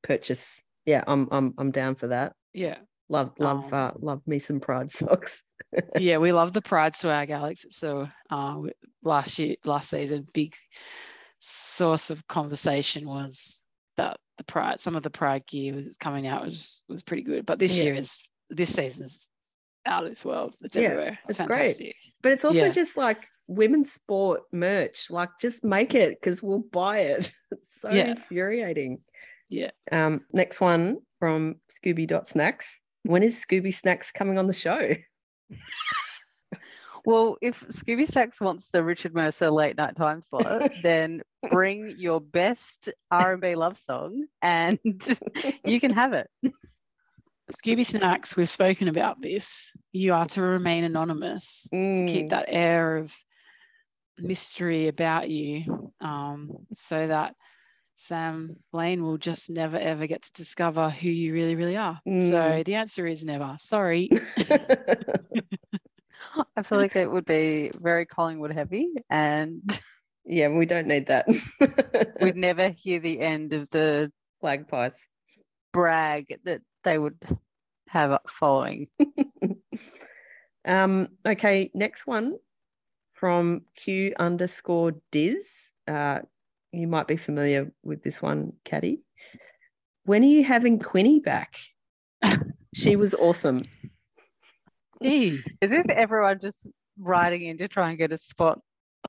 purchase. 0.03 0.63
Yeah, 0.85 1.03
I'm, 1.07 1.27
I'm, 1.31 1.53
I'm 1.57 1.71
down 1.71 1.95
for 1.95 2.07
that. 2.07 2.33
Yeah. 2.53 2.77
Love, 3.09 3.33
love, 3.37 3.65
Um, 3.65 3.73
uh, 3.73 3.91
love 3.99 4.21
me 4.25 4.39
some 4.39 4.59
Pride 4.59 4.89
socks. 4.89 5.43
yeah, 5.99 6.17
we 6.17 6.31
love 6.31 6.53
the 6.53 6.61
Pride 6.61 6.95
swag, 6.95 7.29
Alex. 7.29 7.65
So 7.69 8.07
uh, 8.31 8.61
last 9.03 9.37
year, 9.37 9.55
last 9.65 9.89
season, 9.89 10.25
big 10.33 10.55
source 11.39 12.09
of 12.09 12.25
conversation 12.27 13.07
was 13.07 13.64
the 14.37 14.43
Pride, 14.43 14.79
some 14.79 14.95
of 14.95 15.03
the 15.03 15.09
Pride 15.09 15.45
gear 15.47 15.73
was 15.75 15.95
coming 15.97 16.27
out 16.27 16.43
was 16.43 16.83
was 16.89 17.03
pretty 17.03 17.23
good. 17.23 17.45
But 17.45 17.59
this 17.59 17.77
Yeah. 17.77 17.83
year 17.85 17.93
is 17.95 18.19
this 18.49 18.73
season's 18.73 19.29
out 19.85 20.03
of 20.03 20.09
this 20.09 20.25
world. 20.25 20.55
It's 20.63 20.75
Yeah, 20.75 20.83
everywhere. 20.89 21.19
It's, 21.27 21.39
it's 21.39 21.47
great. 21.47 21.57
fantastic. 21.57 21.95
But 22.21 22.31
it's 22.33 22.45
also 22.45 22.65
Yeah. 22.65 22.71
just 22.71 22.97
like 22.97 23.23
women's 23.47 23.91
sport 23.91 24.41
merch. 24.51 25.09
Like, 25.11 25.29
just 25.39 25.63
make 25.63 25.93
it 25.93 26.19
because 26.19 26.41
we'll 26.41 26.59
buy 26.59 26.99
it. 26.99 27.31
It's 27.51 27.79
so 27.81 27.89
infuriating. 27.89 28.99
Yeah. 29.49 29.71
Um, 29.91 30.25
next 30.33 30.59
one 30.59 30.97
from 31.19 31.61
Scooby 31.71 32.05
Dot 32.07 32.27
Snacks. 32.27 32.81
When 33.03 33.23
is 33.23 33.39
Scooby 33.43 33.73
Snacks 33.73 34.11
coming 34.11 34.37
on 34.37 34.47
the 34.47 34.53
show? 34.53 34.95
Well, 37.05 37.37
if 37.41 37.67
Scooby 37.67 38.07
Snacks 38.07 38.41
wants 38.41 38.69
the 38.69 38.83
Richard 38.83 39.13
Mercer 39.13 39.49
late 39.51 39.77
night 39.77 39.95
time 39.95 40.21
slot, 40.21 40.71
then 40.83 41.21
bring 41.51 41.93
your 41.97 42.19
best 42.19 42.89
R&B 43.11 43.55
love 43.55 43.77
song 43.77 44.25
and 44.41 44.79
you 45.65 45.79
can 45.79 45.91
have 45.93 46.13
it. 46.13 46.29
Scooby 47.51 47.85
Snacks, 47.85 48.35
we've 48.35 48.49
spoken 48.49 48.87
about 48.87 49.21
this. 49.21 49.71
You 49.91 50.13
are 50.13 50.25
to 50.27 50.41
remain 50.41 50.83
anonymous 50.83 51.67
to 51.69 51.75
Mm, 51.75 52.07
keep 52.07 52.29
that 52.29 52.45
air 52.47 52.97
of 52.97 53.15
mystery 54.17 54.87
about 54.87 55.29
you 55.29 55.91
um, 56.01 56.65
so 56.73 57.07
that 57.07 57.35
Sam 57.97 58.55
Lane 58.73 59.03
will 59.03 59.17
just 59.17 59.49
never 59.49 59.77
ever 59.77 60.07
get 60.07 60.23
to 60.23 60.33
discover 60.33 60.89
who 60.89 61.09
you 61.09 61.33
really, 61.33 61.55
really 61.55 61.77
are. 61.77 62.01
So 62.17 62.61
Mm. 62.61 62.65
the 62.65 62.75
answer 62.75 63.05
is 63.05 63.23
never. 63.23 63.55
Sorry. 63.59 64.09
I 66.55 66.63
feel 66.63 66.77
like 66.77 66.95
it 66.95 67.09
would 67.09 67.25
be 67.25 67.71
very 67.75 68.05
Collingwood 68.05 68.51
heavy 68.51 68.89
and 69.09 69.61
yeah, 70.25 70.47
we 70.49 70.65
don't 70.65 70.87
need 70.87 71.07
that. 71.07 71.27
we'd 72.21 72.35
never 72.35 72.69
hear 72.69 72.99
the 72.99 73.19
end 73.19 73.53
of 73.53 73.69
the 73.69 74.11
Flag 74.41 74.67
pies. 74.67 75.07
brag 75.73 76.39
that 76.43 76.61
they 76.83 76.97
would 76.97 77.17
have 77.87 78.19
following. 78.27 78.87
Um, 80.65 81.09
okay, 81.25 81.69
next 81.73 82.07
one 82.07 82.37
from 83.13 83.61
Q 83.75 84.13
underscore 84.17 84.93
Diz. 85.11 85.71
Uh, 85.87 86.21
you 86.71 86.87
might 86.87 87.07
be 87.07 87.17
familiar 87.17 87.71
with 87.83 88.03
this 88.03 88.21
one, 88.21 88.53
Caddy. 88.65 89.01
When 90.03 90.23
are 90.23 90.27
you 90.27 90.43
having 90.43 90.79
Quinny 90.79 91.19
back? 91.19 91.55
she 92.73 92.95
was 92.95 93.13
awesome. 93.13 93.63
Gee, 95.01 95.41
Is 95.61 95.71
this 95.71 95.85
everyone 95.89 96.39
just 96.39 96.65
writing 96.99 97.43
in 97.43 97.57
to 97.57 97.67
try 97.67 97.89
and 97.89 97.97
get 97.97 98.11
a 98.11 98.17
spot 98.17 98.59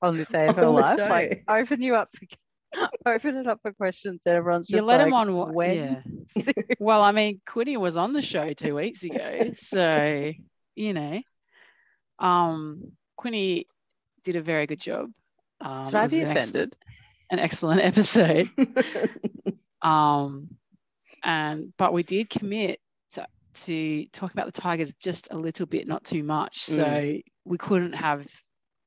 on 0.01 0.17
this 0.17 0.33
On 0.33 0.41
AFL 0.41 0.73
Live? 0.73 0.99
show. 0.99 1.07
Like 1.07 1.43
open 1.47 1.81
you 1.81 1.95
up 1.95 2.09
for 2.13 2.25
open 3.05 3.37
it 3.37 3.47
up 3.47 3.59
for 3.61 3.71
questions 3.73 4.21
and 4.25 4.35
everyone's 4.35 4.67
just 4.67 4.75
you 4.75 4.85
let 4.85 4.99
like, 4.99 5.07
him 5.07 5.13
on 5.13 5.53
when? 5.53 6.03
Yeah. 6.35 6.51
Well, 6.79 7.01
I 7.01 7.11
mean, 7.11 7.41
Quinny 7.47 7.77
was 7.77 7.97
on 7.97 8.13
the 8.13 8.21
show 8.21 8.53
two 8.53 8.75
weeks 8.75 9.03
ago, 9.03 9.51
so 9.55 10.31
you 10.75 10.93
know, 10.93 11.21
um, 12.19 12.91
Quinny 13.15 13.67
did 14.23 14.35
a 14.35 14.41
very 14.41 14.67
good 14.67 14.79
job. 14.79 15.09
Um, 15.61 15.87
Should 15.87 15.95
I 15.95 16.07
be 16.07 16.21
an, 16.21 16.27
ex- 16.27 16.49
offended? 16.49 16.75
an 17.31 17.39
excellent 17.39 17.81
episode. 17.81 18.49
Um, 19.81 20.49
and 21.23 21.73
but 21.77 21.93
we 21.93 22.03
did 22.03 22.29
commit 22.29 22.79
to, 23.65 24.03
to 24.05 24.09
talk 24.11 24.31
about 24.33 24.45
the 24.45 24.61
Tigers 24.61 24.91
just 25.01 25.29
a 25.31 25.37
little 25.37 25.65
bit, 25.65 25.87
not 25.87 26.03
too 26.03 26.23
much. 26.23 26.59
So 26.59 26.83
Mm. 26.85 27.23
we 27.45 27.57
couldn't 27.57 27.93
have 27.93 28.27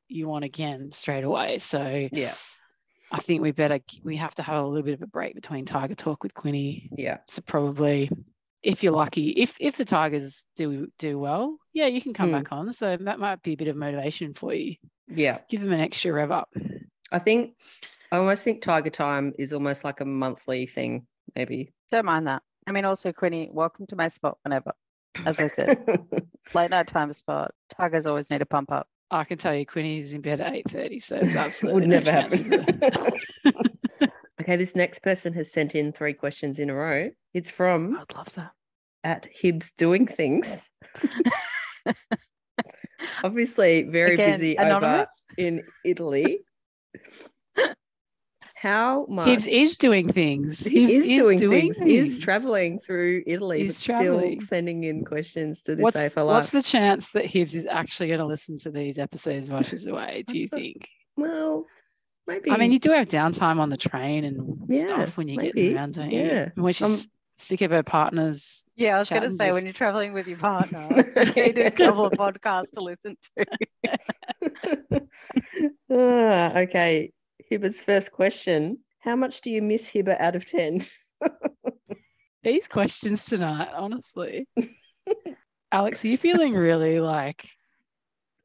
you 0.08 0.32
on 0.32 0.42
again 0.42 0.90
straight 0.90 1.24
away. 1.24 1.58
So 1.58 2.08
yeah, 2.12 2.34
I 3.12 3.20
think 3.20 3.42
we 3.42 3.52
better 3.52 3.80
we 4.04 4.16
have 4.16 4.34
to 4.36 4.42
have 4.42 4.62
a 4.64 4.66
little 4.66 4.84
bit 4.84 4.94
of 4.94 5.02
a 5.02 5.06
break 5.06 5.34
between 5.34 5.64
Tiger 5.66 5.94
talk 5.94 6.22
with 6.22 6.34
Quinny. 6.34 6.90
yeah, 6.96 7.18
So 7.26 7.42
probably 7.42 8.10
if 8.62 8.82
you're 8.82 8.92
lucky, 8.92 9.30
if 9.30 9.56
if 9.60 9.76
the 9.76 9.84
Tigers 9.84 10.46
do 10.56 10.88
do 10.98 11.18
well, 11.18 11.56
yeah, 11.72 11.86
you 11.86 12.00
can 12.02 12.12
come 12.12 12.30
Mm. 12.30 12.32
back 12.42 12.52
on. 12.52 12.72
So 12.72 12.96
that 12.96 13.18
might 13.18 13.42
be 13.42 13.52
a 13.52 13.56
bit 13.56 13.68
of 13.68 13.76
motivation 13.76 14.34
for 14.34 14.52
you. 14.52 14.76
yeah. 15.08 15.38
Give 15.48 15.60
them 15.60 15.72
an 15.72 15.80
extra 15.80 16.12
rev 16.12 16.30
up. 16.30 16.48
I 17.12 17.18
think 17.18 17.54
I 18.12 18.16
almost 18.18 18.42
think 18.44 18.62
Tiger 18.62 18.90
Time 18.90 19.32
is 19.38 19.52
almost 19.52 19.84
like 19.84 20.00
a 20.00 20.04
monthly 20.04 20.66
thing, 20.66 21.06
maybe. 21.36 21.72
Don't 21.92 22.04
mind 22.04 22.26
that. 22.26 22.42
I 22.70 22.72
mean, 22.72 22.84
also, 22.84 23.12
Quinny, 23.12 23.48
welcome 23.50 23.84
to 23.88 23.96
my 23.96 24.06
spot 24.06 24.38
whenever. 24.44 24.70
As 25.26 25.40
I 25.40 25.48
said, 25.48 25.84
late 26.54 26.70
night 26.70 26.86
time 26.86 27.12
spot. 27.12 27.52
Tigers 27.68 28.06
always 28.06 28.30
need 28.30 28.42
a 28.42 28.46
pump 28.46 28.70
up. 28.70 28.86
I 29.10 29.24
can 29.24 29.38
tell 29.38 29.52
you 29.52 29.66
Quinny's 29.66 30.12
in 30.12 30.20
bed 30.20 30.40
at 30.40 30.52
8.30, 30.52 31.02
so 31.02 31.16
it's 31.16 31.34
absolutely 31.34 31.80
Would 31.80 31.88
never 31.88 32.12
happen. 32.12 32.64
okay, 34.40 34.54
this 34.54 34.76
next 34.76 35.00
person 35.00 35.32
has 35.32 35.50
sent 35.50 35.74
in 35.74 35.90
three 35.90 36.12
questions 36.12 36.60
in 36.60 36.70
a 36.70 36.74
row. 36.74 37.10
It's 37.34 37.50
from 37.50 37.98
I'd 37.98 38.14
love 38.14 38.32
that. 38.34 38.52
at 39.02 39.26
Hibbs 39.32 39.72
doing 39.72 40.06
things. 40.06 40.70
Obviously, 43.24 43.82
very 43.82 44.14
Again, 44.14 44.30
busy 44.30 44.56
over 44.56 45.06
in 45.36 45.64
Italy. 45.84 46.44
How 48.60 49.06
much 49.08 49.26
Hibbs 49.26 49.46
is 49.46 49.76
doing 49.78 50.12
things. 50.12 50.62
he 50.62 50.80
Hibbs 50.82 50.92
is, 50.92 51.06
doing, 51.16 51.38
things, 51.38 51.80
is 51.80 52.18
traveling 52.18 52.78
through 52.78 53.22
Italy, 53.26 53.60
He's 53.60 53.72
but 53.86 53.94
still 53.96 54.34
sending 54.42 54.84
in 54.84 55.02
questions 55.02 55.62
to 55.62 55.76
this 55.76 55.82
What's, 55.82 55.96
AFL 55.96 56.26
what's 56.26 56.50
the 56.50 56.60
chance 56.60 57.12
that 57.12 57.24
Hibbs 57.24 57.54
is 57.54 57.64
actually 57.64 58.08
going 58.08 58.20
to 58.20 58.26
listen 58.26 58.58
to 58.58 58.70
these 58.70 58.98
episodes 58.98 59.48
while 59.48 59.62
she's 59.62 59.86
away, 59.86 60.24
do 60.26 60.38
you 60.38 60.46
think? 60.52 60.90
Well, 61.16 61.64
maybe. 62.26 62.50
I 62.50 62.58
mean, 62.58 62.70
you 62.70 62.78
do 62.78 62.90
have 62.90 63.08
downtime 63.08 63.60
on 63.60 63.70
the 63.70 63.78
train 63.78 64.26
and 64.26 64.58
Yeah, 64.68 64.80
stuff 64.80 65.16
when 65.16 65.28
you 65.28 65.38
get 65.38 65.54
maybe. 65.54 65.74
around, 65.74 65.94
don't 65.94 66.10
you? 66.10 66.20
Yeah. 66.20 66.50
And 66.54 66.62
when 66.62 66.74
she's 66.74 67.08
sick 67.38 67.62
of 67.62 67.70
her 67.70 67.82
partners. 67.82 68.66
Yeah, 68.76 68.96
I 68.96 68.98
was 68.98 69.08
going 69.08 69.22
to 69.22 69.34
say, 69.38 69.52
when 69.52 69.64
you're 69.64 69.72
traveling 69.72 70.12
with 70.12 70.28
your 70.28 70.36
partner, 70.36 70.86
you 71.16 71.32
need 71.32 71.56
a 71.56 71.70
couple 71.70 72.04
of 72.04 72.12
podcasts 72.12 72.72
to 72.74 72.82
listen 72.82 73.16
to. 73.38 75.00
Ah, 75.92 76.58
okay. 76.60 77.10
Hibbert's 77.50 77.82
first 77.82 78.12
question. 78.12 78.78
How 79.00 79.16
much 79.16 79.40
do 79.40 79.50
you 79.50 79.60
miss 79.62 79.88
Hibbert 79.88 80.20
out 80.20 80.36
of 80.36 80.46
10? 80.46 80.82
These 82.42 82.68
questions 82.68 83.24
tonight, 83.26 83.70
honestly. 83.74 84.46
Alex, 85.72 86.04
are 86.04 86.08
you 86.08 86.16
feeling 86.16 86.54
really 86.54 87.00
like, 87.00 87.44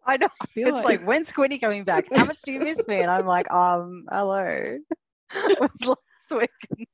I 0.05 0.17
know. 0.17 0.27
I 0.41 0.45
feel 0.47 0.75
It's 0.75 0.85
like, 0.85 1.03
when's 1.03 1.31
Quinny 1.31 1.57
coming 1.57 1.83
back? 1.83 2.05
How 2.13 2.25
much 2.25 2.41
do 2.43 2.51
you 2.51 2.59
miss 2.59 2.85
me? 2.87 3.01
And 3.01 3.09
I'm 3.09 3.25
like, 3.25 3.51
um, 3.51 4.05
hello. 4.11 4.77
was 5.59 5.69
last 5.83 5.99
week. 6.31 6.87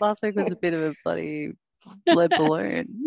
last 0.00 0.22
week 0.22 0.36
was 0.36 0.50
a 0.50 0.56
bit 0.56 0.74
of 0.74 0.82
a 0.82 0.94
bloody 1.04 1.52
lead 2.06 2.30
balloon. 2.30 3.04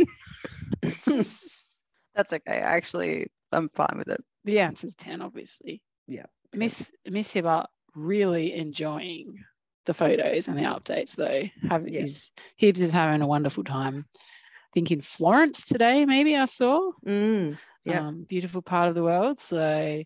That's 0.81 2.33
okay. 2.33 2.39
Actually, 2.47 3.27
I'm 3.51 3.69
fine 3.69 3.97
with 3.97 4.07
it. 4.09 4.23
the 4.43 4.59
answer's 4.59 4.95
10, 4.95 5.21
obviously. 5.21 5.81
Yeah, 6.07 6.25
Miss 6.53 6.91
Miss 7.05 7.31
Hibbert 7.31 7.67
really 7.95 8.53
enjoying 8.53 9.43
the 9.85 9.93
photos 9.93 10.47
and 10.47 10.57
the 10.57 10.63
updates 10.63 11.15
though. 11.15 11.43
Have 11.69 11.87
is 11.87 12.31
Hibbs 12.57 12.81
is 12.81 12.91
having 12.91 13.21
a 13.21 13.27
wonderful 13.27 13.63
time. 13.63 14.05
I 14.15 14.69
think 14.73 14.91
in 14.91 15.01
Florence 15.01 15.65
today, 15.65 16.05
maybe 16.05 16.35
I 16.35 16.45
saw. 16.45 16.91
Mm, 17.05 17.57
Yeah. 17.83 18.07
Um, 18.07 18.23
beautiful 18.23 18.61
part 18.61 18.89
of 18.89 18.95
the 18.95 19.03
world. 19.03 19.39
So 19.39 20.03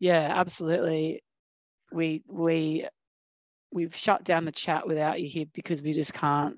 yeah, 0.00 0.32
absolutely. 0.34 1.22
We 1.92 2.22
we 2.28 2.86
we've 3.72 3.94
shut 3.96 4.24
down 4.24 4.44
the 4.44 4.52
chat 4.52 4.86
without 4.86 5.20
you 5.20 5.28
here 5.28 5.46
because 5.52 5.82
we 5.82 5.92
just 5.92 6.12
can't 6.12 6.56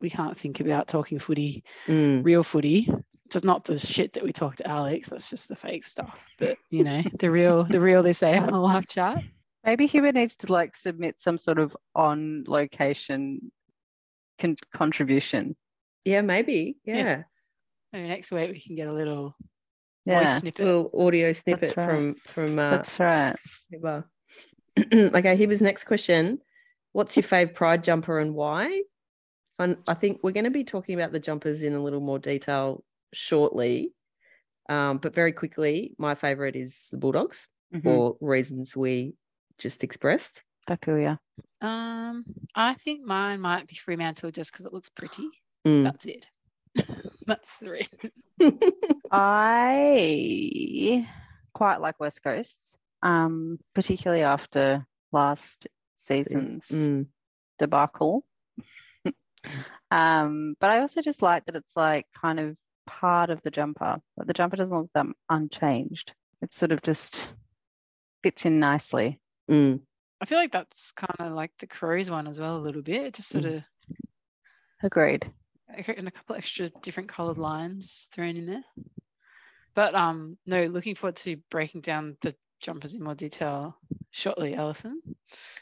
we 0.00 0.10
can't 0.10 0.36
think 0.36 0.60
about 0.60 0.88
talking 0.88 1.18
footy, 1.18 1.62
mm. 1.86 2.24
real 2.24 2.42
footy. 2.42 2.92
It's 3.26 3.44
not 3.44 3.64
the 3.64 3.78
shit 3.78 4.14
that 4.14 4.24
we 4.24 4.32
talk 4.32 4.56
to 4.56 4.68
Alex. 4.68 5.08
That's 5.08 5.30
just 5.30 5.48
the 5.48 5.56
fake 5.56 5.84
stuff. 5.84 6.18
But 6.38 6.58
you 6.68 6.84
know, 6.84 7.02
the 7.18 7.30
real 7.30 7.64
the 7.64 7.80
real 7.80 8.02
this 8.02 8.20
AFL 8.20 8.62
Life 8.62 8.86
chat. 8.86 9.22
Maybe 9.64 9.88
Hiba 9.88 10.12
needs 10.12 10.36
to 10.38 10.52
like 10.52 10.74
submit 10.74 11.20
some 11.20 11.38
sort 11.38 11.58
of 11.58 11.76
on 11.94 12.44
location 12.46 13.52
con- 14.40 14.56
contribution. 14.74 15.56
Yeah, 16.04 16.22
maybe. 16.22 16.76
Yeah. 16.84 16.96
Yeah. 16.96 17.22
Maybe 17.92 18.08
next 18.08 18.32
week 18.32 18.50
we 18.50 18.60
can 18.60 18.74
get 18.76 18.88
a 18.88 18.92
little 18.92 19.36
voice 20.06 20.26
Yeah, 20.26 20.38
snippet. 20.38 20.64
little 20.64 20.90
audio 20.98 21.32
snippet 21.32 21.76
right. 21.76 21.88
from 21.88 22.14
from 22.26 22.58
uh, 22.58 22.70
that's 22.70 22.98
right. 22.98 23.36
Hiba. 23.72 24.04
okay, 24.78 25.36
Hiba's 25.36 25.60
next 25.62 25.84
question. 25.84 26.38
What's 26.92 27.16
your 27.16 27.22
fave 27.24 27.54
pride 27.54 27.84
jumper 27.84 28.18
and 28.18 28.34
why? 28.34 28.82
And 29.58 29.76
I 29.86 29.94
think 29.94 30.20
we're 30.22 30.32
going 30.32 30.44
to 30.44 30.50
be 30.50 30.64
talking 30.64 30.98
about 30.98 31.12
the 31.12 31.20
jumpers 31.20 31.62
in 31.62 31.74
a 31.74 31.82
little 31.82 32.00
more 32.00 32.18
detail 32.18 32.82
shortly. 33.12 33.92
Um, 34.68 34.98
but 34.98 35.14
very 35.14 35.32
quickly, 35.32 35.94
my 35.98 36.14
favorite 36.14 36.56
is 36.56 36.88
the 36.90 36.96
Bulldogs 36.96 37.48
Mhm. 37.74 37.82
for 37.84 38.16
reasons 38.20 38.74
we 38.76 39.14
just 39.62 39.84
expressed. 39.84 40.42
I 40.68 40.76
feel 40.76 40.98
yeah. 40.98 41.16
Um, 41.60 42.24
I 42.54 42.74
think 42.74 43.04
mine 43.04 43.40
might 43.40 43.66
be 43.66 43.76
Fremantle 43.76 44.30
just 44.30 44.52
because 44.52 44.66
it 44.66 44.72
looks 44.72 44.90
pretty. 44.90 45.28
Mm. 45.66 45.84
That's 45.84 46.06
it. 46.06 46.26
That's 47.26 47.50
three. 47.52 47.86
I 49.10 51.06
quite 51.54 51.80
like 51.80 52.00
West 52.00 52.22
Coast, 52.22 52.76
um, 53.02 53.58
particularly 53.74 54.22
after 54.24 54.86
last 55.12 55.66
season's 55.96 56.66
Mm. 56.68 57.06
debacle. 57.58 58.24
um, 59.90 60.54
but 60.60 60.70
I 60.70 60.80
also 60.80 61.00
just 61.02 61.22
like 61.22 61.44
that 61.46 61.56
it's 61.56 61.76
like 61.76 62.06
kind 62.20 62.40
of 62.40 62.56
part 62.86 63.30
of 63.30 63.40
the 63.42 63.50
jumper. 63.50 63.98
But 64.16 64.26
the 64.26 64.32
jumper 64.34 64.56
doesn't 64.56 64.76
look 64.76 64.90
that 64.94 65.06
unchanged. 65.28 66.14
It 66.40 66.52
sort 66.52 66.72
of 66.72 66.82
just 66.82 67.32
fits 68.22 68.44
in 68.46 68.58
nicely. 68.58 69.20
Mm. 69.52 69.80
I 70.20 70.24
feel 70.24 70.38
like 70.38 70.52
that's 70.52 70.92
kind 70.92 71.14
of 71.20 71.32
like 71.32 71.50
the 71.58 71.66
Crows 71.66 72.10
one 72.10 72.26
as 72.26 72.40
well, 72.40 72.56
a 72.56 72.62
little 72.62 72.80
bit. 72.82 73.14
Just 73.14 73.28
sort 73.28 73.44
Mm. 73.44 73.56
of 73.58 73.64
Agreed. 74.82 75.30
and 75.68 76.08
a 76.08 76.10
couple 76.10 76.36
extra 76.36 76.68
different 76.82 77.08
colored 77.08 77.38
lines 77.38 78.08
thrown 78.12 78.36
in 78.36 78.46
there. 78.46 78.64
But 79.74 79.94
um, 79.94 80.38
no, 80.46 80.64
looking 80.64 80.94
forward 80.94 81.16
to 81.16 81.36
breaking 81.50 81.80
down 81.82 82.16
the 82.22 82.34
jumpers 82.60 82.94
in 82.94 83.02
more 83.02 83.14
detail 83.14 83.76
shortly, 84.10 84.54
Alison. 84.54 85.00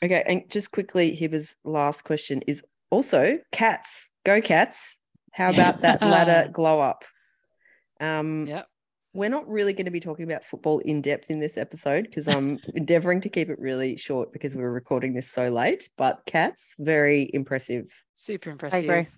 Okay, 0.02 0.22
and 0.26 0.50
just 0.50 0.72
quickly, 0.72 1.14
Hiba's 1.14 1.56
last 1.64 2.02
question 2.04 2.42
is 2.46 2.62
also 2.90 3.38
cats. 3.52 4.10
Go 4.24 4.40
cats. 4.40 4.98
How 5.32 5.50
about 5.50 5.80
that 5.80 6.02
ladder 6.02 6.48
glow 6.50 6.80
up? 6.80 7.04
Um, 8.00 8.46
Yep. 8.46 8.68
We're 9.12 9.28
not 9.28 9.48
really 9.48 9.72
going 9.72 9.86
to 9.86 9.90
be 9.90 10.00
talking 10.00 10.24
about 10.24 10.44
football 10.44 10.78
in 10.80 11.02
depth 11.02 11.30
in 11.30 11.40
this 11.40 11.56
episode 11.56 12.04
because 12.04 12.28
I'm 12.28 12.58
endeavoring 12.74 13.20
to 13.22 13.28
keep 13.28 13.48
it 13.48 13.58
really 13.58 13.96
short 13.96 14.32
because 14.32 14.54
we 14.54 14.62
were 14.62 14.72
recording 14.72 15.14
this 15.14 15.30
so 15.30 15.48
late. 15.50 15.88
But 15.96 16.22
cats, 16.26 16.74
very 16.78 17.30
impressive. 17.34 17.86
Super 18.14 18.50
impressive. 18.50 18.88
I 18.88 18.92
agree. 18.92 19.08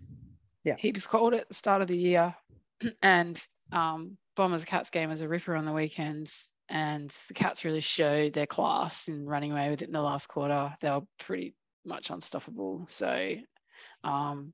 Yeah. 0.65 0.77
He 0.79 0.93
was 0.93 1.07
called 1.07 1.35
at 1.35 1.49
the 1.49 1.55
start 1.55 1.83
of 1.83 1.89
the 1.89 1.99
year, 1.99 2.35
and 3.03 3.45
um, 3.73 4.17
Bombers 4.37 4.65
Cats 4.65 4.91
game 4.91 5.11
was 5.11 5.21
a 5.21 5.29
ripper 5.29 5.55
on 5.55 5.65
the 5.65 5.73
weekends, 5.73 6.53
and 6.69 7.11
the 7.29 7.35
Cats 7.35 7.65
really 7.65 7.81
showed 7.81 8.33
their 8.33 8.47
class 8.47 9.09
in 9.09 9.27
running 9.27 9.53
away 9.53 9.69
with 9.71 9.83
it 9.83 9.87
in 9.89 9.93
the 9.93 10.01
last 10.03 10.29
quarter. 10.29 10.75
They 10.81 10.91
were 10.91 11.03
pretty 11.19 11.55
much 11.85 12.11
unstoppable. 12.11 12.85
So, 12.89 13.35
um, 14.05 14.53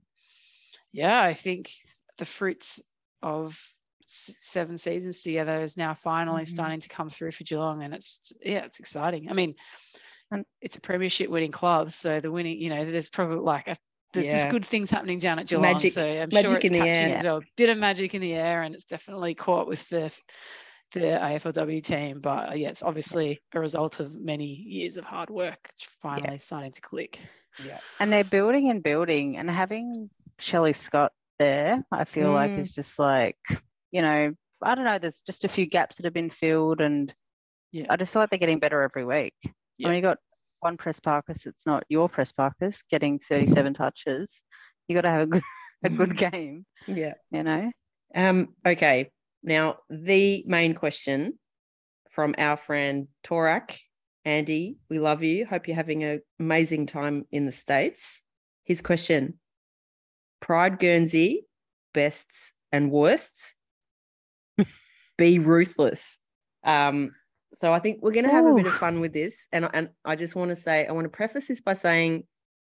yeah, 0.93 1.23
I 1.23 1.35
think 1.35 1.71
the 2.17 2.25
fruits 2.25 2.81
of 3.23 3.51
s- 3.51 3.75
seven 4.11 4.79
seasons 4.79 5.21
together 5.21 5.61
is 5.61 5.77
now 5.77 5.95
finally 5.95 6.43
Mhm. 6.45 6.49
starting 6.49 6.81
to 6.81 6.89
come 6.89 7.11
through 7.11 7.33
for 7.33 7.45
Geelong, 7.45 7.83
and 7.83 7.95
it's 7.95 8.33
yeah, 8.45 8.65
it's 8.65 8.81
exciting. 8.81 9.31
I 9.31 9.35
mean, 9.35 9.55
And- 10.31 10.45
it's 10.61 10.77
a 10.77 10.81
premiership 10.81 11.31
winning 11.31 11.53
club, 11.53 11.91
so 11.91 12.21
the 12.21 12.31
winning, 12.31 12.61
you 12.61 12.69
know, 12.69 12.85
there's 12.85 13.09
probably 13.11 13.39
like 13.39 13.69
a 13.69 13.77
there's 14.15 14.27
just 14.27 14.49
good 14.49 14.65
things 14.65 14.91
happening 14.91 15.19
down 15.19 15.39
at 15.39 15.47
Geelong. 15.47 15.63
Magic- 15.63 15.93
so 15.93 16.03
I'm 16.03 16.31
magic 16.33 16.49
sure 16.49 16.57
it's 16.57 16.65
in 16.67 16.73
the 16.73 16.79
air. 16.81 17.17
as 17.17 17.25
well. 17.25 17.43
Bit 17.57 17.69
of 17.69 17.77
magic 17.79 18.15
in 18.15 18.23
the 18.23 18.35
air, 18.35 18.63
and 18.63 18.75
it's 18.75 18.87
definitely 18.87 19.35
caught 19.35 19.67
with 19.69 19.87
the 19.91 20.11
the 20.93 21.01
AFLW 21.21 21.83
team. 21.83 22.21
But 22.21 22.49
uh, 22.51 22.55
yeah, 22.55 22.69
it's 22.71 22.83
obviously 22.83 23.41
a 23.55 23.61
result 23.61 24.01
of 24.01 24.15
many 24.19 24.47
years 24.47 24.97
of 24.97 25.05
hard 25.05 25.29
work. 25.29 25.59
It's 25.75 25.83
finally 26.01 26.39
starting 26.39 26.73
to 26.73 26.81
click. 26.81 27.21
Yeah. 27.67 27.79
And 28.01 28.11
they're 28.11 28.25
building 28.25 28.71
and 28.71 28.83
building 28.83 29.37
and 29.37 29.51
having 29.51 30.09
Shelley 30.39 30.73
Scott 30.73 31.13
there, 31.39 31.85
I 31.93 32.05
feel 32.05 32.33
like 32.33 32.53
Mm. 32.53 32.59
is 32.61 32.75
just 32.75 32.99
like, 32.99 33.37
you 33.91 34.03
know, 34.03 34.33
I 34.63 34.75
don't 34.75 34.85
know, 34.85 34.99
there's 34.99 35.21
just 35.21 35.45
a 35.45 35.49
few 35.49 35.67
gaps 35.67 35.97
that 35.97 36.05
have 36.05 36.15
been 36.15 36.31
filled 36.31 36.81
and 36.81 37.15
Yeah. 37.73 37.87
I 37.91 37.97
just 37.97 38.13
feel 38.13 38.23
like 38.23 38.31
they're 38.31 38.39
getting 38.39 38.59
better 38.59 38.83
every 38.83 39.05
week. 39.05 39.35
Yeah. 39.79 39.89
I 39.89 39.91
mean, 39.91 39.97
you 39.97 40.03
got 40.03 40.19
one 40.61 40.77
Prespakis, 40.77 41.47
it's 41.47 41.67
not 41.67 41.85
your 41.89 42.09
Prespakis 42.09 42.83
getting 42.91 43.19
37 43.19 43.75
touches. 43.75 44.43
You 44.89 44.95
got 44.97 45.03
to 45.03 45.11
have 45.11 45.23
a 45.23 45.27
good, 45.27 45.43
a 45.85 45.89
good 45.91 46.17
game, 46.33 46.67
Yeah. 46.87 47.15
you 47.31 47.43
know? 47.43 47.71
Um, 48.15 48.55
okay. 48.67 49.11
Now, 49.43 49.77
the 49.89 50.43
main 50.47 50.75
question 50.75 51.39
from 52.11 52.35
our 52.39 52.57
friend 52.57 53.09
Torak. 53.23 53.79
Andy, 54.25 54.77
we 54.91 54.99
love 54.99 55.23
you. 55.23 55.47
Hope 55.47 55.69
you're 55.69 55.77
having 55.77 56.03
an 56.05 56.21
amazing 56.41 56.87
time 56.87 57.25
in 57.31 57.47
the 57.47 57.53
States. 57.53 58.25
His 58.65 58.81
question 58.83 59.39
Pride 60.41 60.79
Guernsey, 60.79 61.47
bests 61.95 62.53
and 62.73 62.91
worsts. 62.91 63.55
Be 65.19 65.39
ruthless. 65.39 66.19
Um, 66.65 67.13
so 67.53 67.73
I 67.73 67.79
think 67.79 67.99
we're 68.03 68.13
going 68.13 68.25
to 68.25 68.31
have 68.31 68.47
a 68.47 68.55
bit 68.55 68.67
of 68.67 68.73
fun 68.75 69.01
with 69.01 69.13
this. 69.13 69.49
And, 69.53 69.69
and 69.75 69.91
I 70.05 70.17
just 70.17 70.35
want 70.35 70.51
to 70.51 70.57
say, 70.57 70.87
I 70.87 70.93
want 70.93 71.05
to 71.05 71.11
preface 71.11 71.49
this 71.49 71.61
by 71.61 71.75
saying 71.75 72.25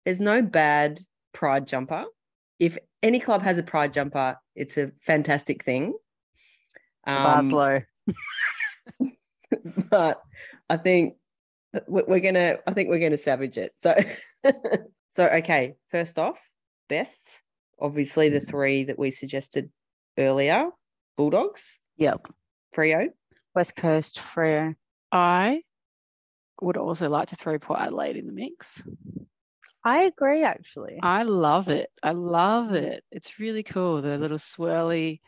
there's 0.04 0.20
no 0.20 0.42
bad 0.42 1.00
pride 1.32 1.66
jumper. 1.66 2.04
If 2.58 2.78
any 3.02 3.18
club 3.18 3.42
has 3.42 3.58
a 3.58 3.62
pride 3.62 3.92
jumper, 3.92 4.36
it's 4.54 4.76
a 4.76 4.92
fantastic 5.00 5.64
thing. 5.64 5.94
Um, 7.06 7.50
but 9.90 10.22
I 10.70 10.76
think 10.76 11.14
we- 11.88 12.04
we're 12.06 12.20
gonna. 12.20 12.56
I 12.66 12.72
think 12.72 12.88
we're 12.88 13.00
gonna 13.00 13.16
savage 13.16 13.58
it. 13.58 13.72
So, 13.78 13.94
so 15.10 15.26
okay. 15.26 15.74
First 15.90 16.18
off, 16.18 16.40
bests. 16.88 17.42
Obviously, 17.80 18.28
the 18.28 18.40
three 18.40 18.84
that 18.84 18.98
we 18.98 19.10
suggested 19.10 19.70
earlier: 20.16 20.70
Bulldogs, 21.16 21.80
Yep. 21.96 22.28
Freo. 22.76 23.08
West 23.54 23.76
Coast, 23.76 24.18
Freo. 24.18 24.74
I 25.12 25.62
would 26.60 26.76
also 26.76 27.08
like 27.08 27.28
to 27.28 27.36
throw 27.36 27.58
Port 27.58 27.80
Adelaide 27.80 28.16
in 28.16 28.26
the 28.26 28.32
mix. 28.32 28.86
I 29.84 30.04
agree, 30.04 30.42
actually. 30.44 30.98
I 31.02 31.24
love 31.24 31.68
it. 31.68 31.90
I 32.02 32.12
love 32.12 32.72
it. 32.72 33.04
It's 33.12 33.38
really 33.38 33.62
cool. 33.62 34.00
The 34.00 34.18
little 34.18 34.38
swirly. 34.38 35.20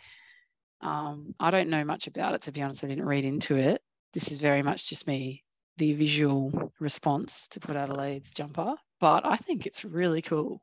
Um, 0.80 1.34
I 1.38 1.50
don't 1.50 1.68
know 1.68 1.84
much 1.84 2.06
about 2.06 2.34
it 2.34 2.42
to 2.42 2.52
be 2.52 2.62
honest. 2.62 2.84
I 2.84 2.86
didn't 2.86 3.06
read 3.06 3.24
into 3.24 3.56
it. 3.56 3.82
This 4.14 4.30
is 4.30 4.38
very 4.38 4.62
much 4.62 4.88
just 4.88 5.06
me, 5.06 5.44
the 5.76 5.92
visual 5.92 6.72
response 6.80 7.48
to 7.48 7.60
Port 7.60 7.76
Adelaide's 7.76 8.30
jumper. 8.30 8.74
But 8.98 9.26
I 9.26 9.36
think 9.36 9.66
it's 9.66 9.84
really 9.84 10.22
cool. 10.22 10.62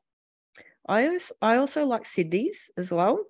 I 0.88 1.08
also, 1.08 1.34
I 1.40 1.56
also 1.56 1.86
like 1.86 2.04
Sydney's 2.04 2.70
as 2.76 2.90
well. 2.90 3.24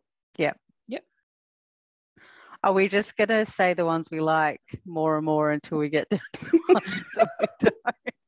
Are 2.65 2.73
we 2.73 2.89
just 2.89 3.15
going 3.19 3.29
to 3.29 3.45
say 3.45 3.75
the 3.75 3.85
ones 3.85 4.09
we 4.11 4.21
like 4.21 4.63
more 4.87 5.19
and 5.19 5.27
more 5.27 5.51
until 5.51 5.77
we 5.77 5.91
get 5.91 6.09
down 6.09 6.21
to 6.33 6.41
the 6.51 6.61
ones 6.71 7.03
that 7.17 7.75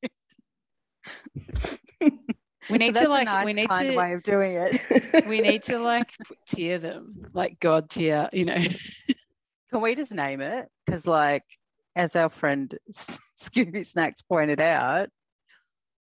we 0.03 0.09
don't? 2.01 2.21
We 2.69 2.77
need 2.77 2.95
That's 2.95 3.07
to 3.07 3.09
a 3.09 3.11
like. 3.11 3.25
nice 3.25 3.47
we 3.47 3.55
need 3.55 3.71
kind 3.71 3.93
to. 3.93 3.97
way 3.97 4.13
of 4.13 4.23
doing 4.25 4.57
it. 4.57 5.25
we 5.29 5.41
need 5.41 5.63
to 5.65 5.79
like 5.79 6.13
p- 6.29 6.35
tier 6.47 6.79
them, 6.79 7.25
like 7.33 7.59
God 7.61 7.89
tier. 7.89 8.29
You 8.31 8.45
know. 8.45 8.59
Can 9.71 9.81
we 9.81 9.95
just 9.95 10.13
name 10.13 10.43
it? 10.43 10.69
Because, 10.85 11.07
like, 11.07 11.45
as 11.95 12.15
our 12.15 12.29
friend 12.29 12.77
Scooby 12.93 13.87
Snacks 13.87 14.21
pointed 14.21 14.61
out, 14.61 15.09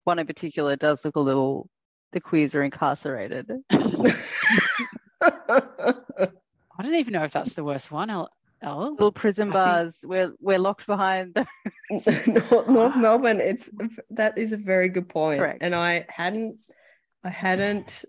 one 0.03 0.19
in 0.19 0.27
particular 0.27 0.75
does 0.75 1.05
look 1.05 1.15
a 1.15 1.21
little. 1.21 1.69
The 2.13 2.21
queers 2.21 2.57
are 2.57 2.65
incarcerated. 2.65 3.49
I 6.79 6.83
don't 6.83 6.95
even 6.95 7.13
know 7.13 7.25
if 7.25 7.33
that's 7.33 7.53
the 7.55 7.65
worst 7.65 7.91
one. 7.93 8.11
El, 8.11 8.29
El? 8.63 8.91
Little 8.93 9.13
prison 9.13 9.49
I 9.49 9.53
think- 9.53 9.55
bars. 9.65 10.05
We're 10.05 10.33
we're 10.41 10.59
locked 10.59 10.87
behind. 10.87 11.35
The, 11.35 11.47
North, 12.51 12.69
North 12.69 12.97
Melbourne. 12.97 13.41
It's 13.41 13.71
that 14.11 14.37
is 14.39 14.53
a 14.53 14.57
very 14.57 14.89
good 14.89 15.09
point, 15.09 15.39
Correct. 15.41 15.63
and 15.63 15.75
I 15.75 16.07
hadn't, 16.09 16.61
I 17.23 17.31
hadn't 17.31 18.05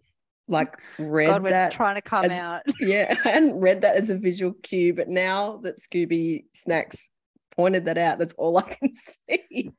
like 0.47 0.77
read 0.99 1.27
God, 1.27 1.43
we're 1.43 1.49
that. 1.49 1.71
trying 1.71 1.95
to 1.95 2.01
come 2.01 2.25
as- 2.25 2.31
out. 2.31 2.61
Yeah, 2.79 3.15
I 3.25 3.29
hadn't 3.29 3.59
read 3.59 3.81
that 3.81 3.95
as 3.97 4.09
a 4.09 4.17
visual 4.17 4.53
cue, 4.63 4.93
but 4.93 5.09
now 5.09 5.57
that 5.63 5.79
Scooby 5.79 6.45
Snacks 6.53 7.09
pointed 7.55 7.85
that 7.85 7.97
out, 7.97 8.17
that's 8.19 8.33
all 8.33 8.57
I 8.57 8.61
can 8.63 8.91
see. 9.29 9.71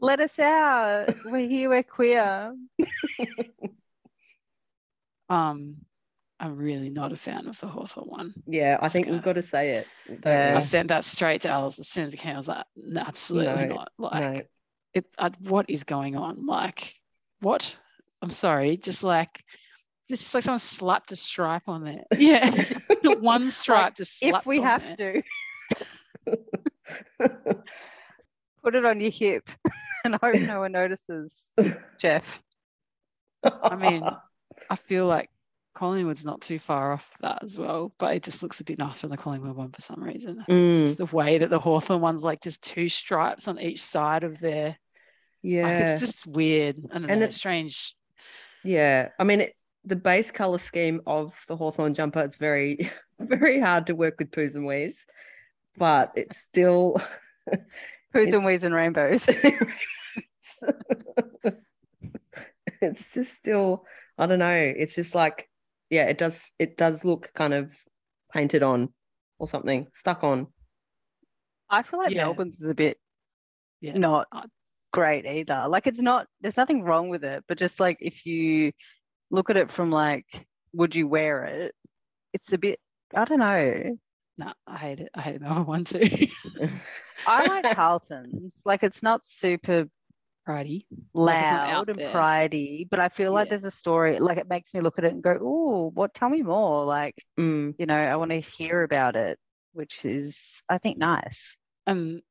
Let 0.00 0.20
us 0.20 0.38
out. 0.38 1.14
We're 1.24 1.48
here. 1.48 1.70
We're 1.70 1.82
queer. 1.82 2.54
Um, 5.28 5.76
I'm 6.38 6.56
really 6.56 6.90
not 6.90 7.12
a 7.12 7.16
fan 7.16 7.46
of 7.48 7.58
the 7.60 7.66
Hawthorn 7.66 8.08
one. 8.08 8.34
Yeah, 8.46 8.76
I 8.80 8.84
Just 8.84 8.92
think 8.94 9.08
we've 9.08 9.22
got 9.22 9.34
to 9.36 9.42
say 9.42 9.76
it. 9.76 9.86
Yeah. 10.24 10.54
I 10.56 10.60
sent 10.60 10.88
that 10.88 11.04
straight 11.04 11.42
to 11.42 11.48
Alice 11.48 11.78
as 11.78 11.88
soon 11.88 12.04
as 12.04 12.12
it 12.12 12.18
came. 12.18 12.34
I 12.34 12.36
was 12.36 12.48
like, 12.48 12.64
"No, 12.76 13.00
absolutely 13.00 13.66
No, 13.68 13.74
not. 13.76 13.92
Like, 13.98 14.34
no. 14.34 14.42
it's 14.92 15.14
uh, 15.18 15.30
what 15.48 15.66
is 15.70 15.84
going 15.84 16.14
on? 16.16 16.44
Like, 16.46 16.92
what? 17.40 17.78
I'm 18.22 18.30
sorry, 18.30 18.76
just 18.76 19.02
like 19.02 19.42
just 20.10 20.32
like 20.34 20.44
someone 20.44 20.58
slapped 20.58 21.10
a 21.12 21.16
stripe 21.16 21.68
on 21.68 21.84
there. 21.84 22.04
Yeah, 22.18 22.50
one 23.20 23.50
stripe 23.50 23.84
Like, 23.84 23.96
just 23.96 24.22
if 24.22 24.44
we 24.46 24.58
on 24.58 24.64
have 24.64 24.96
there. 24.96 25.22
to 25.22 25.22
put 28.62 28.74
it 28.74 28.84
on 28.84 29.00
your 29.00 29.10
hip 29.10 29.48
and 30.04 30.14
hope 30.16 30.34
no 30.34 30.60
one 30.60 30.72
notices, 30.72 31.32
Jeff. 31.98 32.42
I 33.42 33.76
mean, 33.76 34.02
I 34.70 34.76
feel 34.76 35.06
like 35.06 35.30
Collingwood's 35.76 36.24
not 36.24 36.40
too 36.40 36.58
far 36.58 36.92
off 36.92 37.12
that 37.20 37.42
as 37.42 37.58
well, 37.58 37.92
but 37.98 38.16
it 38.16 38.22
just 38.22 38.42
looks 38.42 38.60
a 38.60 38.64
bit 38.64 38.78
nicer 38.78 39.06
on 39.06 39.10
the 39.10 39.16
Collingwood 39.16 39.54
one 39.54 39.70
for 39.70 39.80
some 39.82 40.02
reason. 40.02 40.38
It's 40.40 40.48
Mm, 40.48 40.80
just 40.80 40.96
the 40.98 41.06
way 41.06 41.38
that 41.38 41.50
the 41.50 41.58
Hawthorn 41.60 42.00
one's 42.00 42.24
like 42.24 42.40
just 42.42 42.62
two 42.62 42.88
stripes 42.88 43.46
on 43.46 43.60
each 43.60 43.82
side 43.82 44.24
of 44.24 44.38
their 44.40 44.68
like 44.68 44.78
yeah, 45.42 45.90
it's 45.92 46.00
just 46.00 46.26
weird. 46.26 46.78
I 46.90 46.94
don't 46.98 47.10
And 47.10 47.20
know, 47.20 47.24
it's- 47.26 47.36
strange. 47.36 47.94
yeah. 48.64 49.10
I 49.18 49.24
mean, 49.24 49.42
it, 49.42 49.54
the 49.84 49.94
base 49.96 50.30
color 50.32 50.58
scheme 50.58 51.02
of 51.06 51.34
the 51.46 51.56
Hawthorn 51.56 51.94
jumper 51.94 52.20
it's 52.24 52.36
very, 52.36 52.90
very 53.20 53.60
hard 53.60 53.86
to 53.88 53.94
work 53.94 54.16
with 54.18 54.30
poos 54.32 54.54
and 54.56 54.66
wees, 54.66 55.06
but 55.76 56.12
it's 56.16 56.38
still. 56.38 56.96
And 58.14 58.28
It's- 58.28 58.44
wees 58.46 58.62
and 58.64 58.74
rainbows. 58.74 59.26
it's 62.80 63.12
just 63.14 63.32
still 63.34 63.84
i 64.18 64.26
don't 64.26 64.38
know 64.38 64.54
it's 64.76 64.94
just 64.94 65.14
like 65.14 65.48
yeah 65.90 66.04
it 66.04 66.18
does 66.18 66.52
it 66.58 66.76
does 66.76 67.04
look 67.04 67.30
kind 67.34 67.54
of 67.54 67.70
painted 68.32 68.62
on 68.62 68.92
or 69.38 69.46
something 69.46 69.86
stuck 69.92 70.24
on 70.24 70.46
I 71.68 71.82
feel 71.82 71.98
like 71.98 72.12
Yeah. 72.12 72.24
Melbourne's 72.24 72.60
is 72.60 72.66
a 72.66 72.74
bit 72.74 72.96
Yeah. 73.80 73.98
not 73.98 74.28
great 74.92 75.26
either. 75.26 75.66
Like 75.68 75.86
it's 75.86 76.00
not 76.00 76.26
there's 76.40 76.56
nothing 76.56 76.82
wrong 76.82 77.08
with 77.08 77.24
it, 77.24 77.44
but 77.48 77.58
just 77.58 77.80
like 77.80 77.98
if 78.00 78.24
you 78.24 78.72
look 79.30 79.50
at 79.50 79.56
it 79.56 79.70
from 79.70 79.90
like, 79.90 80.46
would 80.72 80.94
you 80.94 81.08
wear 81.08 81.44
it? 81.44 81.74
It's 82.32 82.52
a 82.52 82.58
bit 82.58 82.78
I 83.14 83.24
don't 83.24 83.40
know. 83.40 83.98
No, 84.38 84.52
I 84.66 84.76
hate 84.76 85.00
it. 85.00 85.10
I 85.14 85.20
hate 85.22 85.40
the 85.40 85.46
Melbourne 85.46 85.66
one 85.66 85.84
too. 85.84 86.28
I 87.26 87.46
like 87.46 87.74
Carlton's. 87.76 88.60
Like 88.64 88.82
it's 88.82 89.02
not 89.02 89.24
super 89.24 89.86
Righty. 90.46 90.86
Like, 91.12 91.40
it's 91.40 91.50
not 91.50 91.62
out 91.62 91.68
loud 91.68 91.90
and 91.90 91.98
there. 91.98 92.10
pridey, 92.12 92.88
but 92.88 93.00
I 93.00 93.08
feel 93.08 93.32
like 93.32 93.46
Yeah. 93.46 93.50
there's 93.50 93.64
a 93.64 93.70
story. 93.70 94.18
Like 94.20 94.38
it 94.38 94.48
makes 94.48 94.72
me 94.74 94.80
look 94.80 94.98
at 94.98 95.04
it 95.04 95.12
and 95.12 95.22
go, 95.22 95.36
"Oh, 95.40 95.90
what? 95.94 96.14
Tell 96.14 96.28
me 96.28 96.42
more." 96.42 96.84
Like 96.84 97.14
Mm, 97.38 97.74
you 97.78 97.86
know, 97.86 97.96
I 97.96 98.14
want 98.16 98.30
to 98.30 98.40
hear 98.40 98.82
about 98.82 99.16
it, 99.16 99.38
which 99.72 100.04
is 100.04 100.62
I 100.68 100.78
think 100.78 100.98
nice. 100.98 101.56
And 101.86 102.22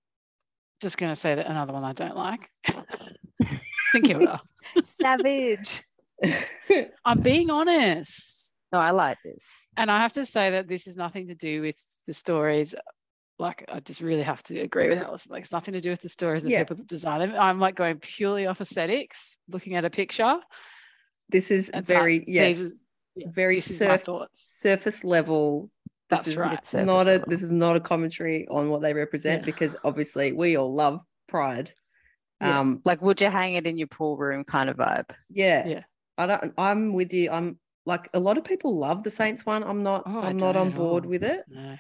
just 0.82 0.97
gonna 0.97 1.15
say 1.15 1.36
that 1.36 1.47
another 1.47 1.73
one 1.73 1.84
I 1.84 1.93
don't 1.93 2.15
like. 2.15 2.49
St 3.91 4.06
Kilda. 4.06 4.41
Savage. 5.01 5.84
I'm 7.06 7.19
being 7.21 7.49
honest. 7.49 8.54
No, 8.71 8.80
I 8.80 8.91
like 8.91 9.17
this. 9.23 9.67
And 9.78 9.91
I 9.91 10.01
have 10.01 10.13
to 10.13 10.25
say 10.25 10.51
that 10.51 10.67
this 10.67 10.88
is 10.88 10.97
nothing 10.97 11.28
to 11.28 11.36
do 11.36 11.62
with 11.62 11.78
the 12.08 12.13
stories. 12.13 12.75
Like 13.38 13.65
I 13.67 13.80
just 13.82 14.00
really 14.02 14.21
have 14.24 14.41
to 14.43 14.60
agree 14.60 14.88
with 14.89 15.00
Alison. 15.00 15.32
Like 15.34 15.43
it's 15.43 15.52
nothing 15.52 15.74
to 15.74 15.82
do 15.82 15.89
with 15.89 16.02
the 16.02 16.08
stories 16.10 16.43
and 16.43 16.50
the 16.50 16.54
Yeah. 16.54 16.60
people 16.63 16.78
that 16.78 16.88
design 16.88 17.19
them. 17.19 17.34
I'm 17.38 17.60
like 17.60 17.76
going 17.76 17.98
purely 18.00 18.48
off 18.48 18.62
aesthetics, 18.62 19.38
looking 19.50 19.76
at 19.76 19.84
a 19.86 19.89
picture. 19.89 20.38
this 21.30 21.50
is 21.52 21.69
and 21.71 21.84
that- 21.86 21.93
very 21.93 22.19
these 22.19 22.28
yes 22.28 22.69
yeah, 23.15 23.28
very 23.32 23.56
this 23.56 23.78
surf, 23.78 24.04
surface 24.36 25.04
level 25.04 25.71
This 26.10 26.19
That's 26.19 26.28
is 26.28 26.38
right. 26.38 26.54
It's 26.54 26.69
surface 26.69 26.86
not 26.86 27.08
a 27.08 27.24
this 27.28 27.41
is 27.41 27.52
not 27.52 27.76
a 27.76 27.80
commentary 27.80 28.48
on 28.48 28.69
what 28.69 28.82
they 28.84 28.93
represent 28.93 29.41
Yeah. 29.41 29.45
because 29.45 29.76
obviously 29.84 30.32
we 30.34 30.56
all 30.56 30.74
love 30.74 31.00
pride 31.28 31.71
Yeah. 32.41 32.60
um 32.60 32.82
like, 32.86 33.02
would 33.02 33.19
you 33.21 33.30
hang 33.32 33.56
it 33.56 33.65
in 33.65 33.78
your 33.78 33.88
pool 33.88 34.15
room 34.17 34.43
kind 34.43 34.69
of 34.69 34.78
vibe? 34.78 35.10
yeah 35.32 35.65
Yeah. 35.67 35.84
i 36.19 36.28
don't 36.28 36.54
i'm 36.60 36.93
with 36.93 37.12
you 37.12 37.32
i'm 37.32 37.58
like 37.88 38.08
a 38.13 38.19
lot 38.19 38.38
of 38.38 38.43
people 38.43 38.78
love 38.78 39.02
the 39.04 39.12
saints 39.12 39.45
one 39.48 39.63
i'm 39.63 39.82
not 39.82 40.04
Oh, 40.06 40.19
I 40.19 40.30
i'm 40.30 40.38
not 40.38 40.56
on 40.56 40.69
board 40.69 41.06
all. 41.06 41.10
with 41.10 41.24
it 41.24 41.41
No. 41.50 41.76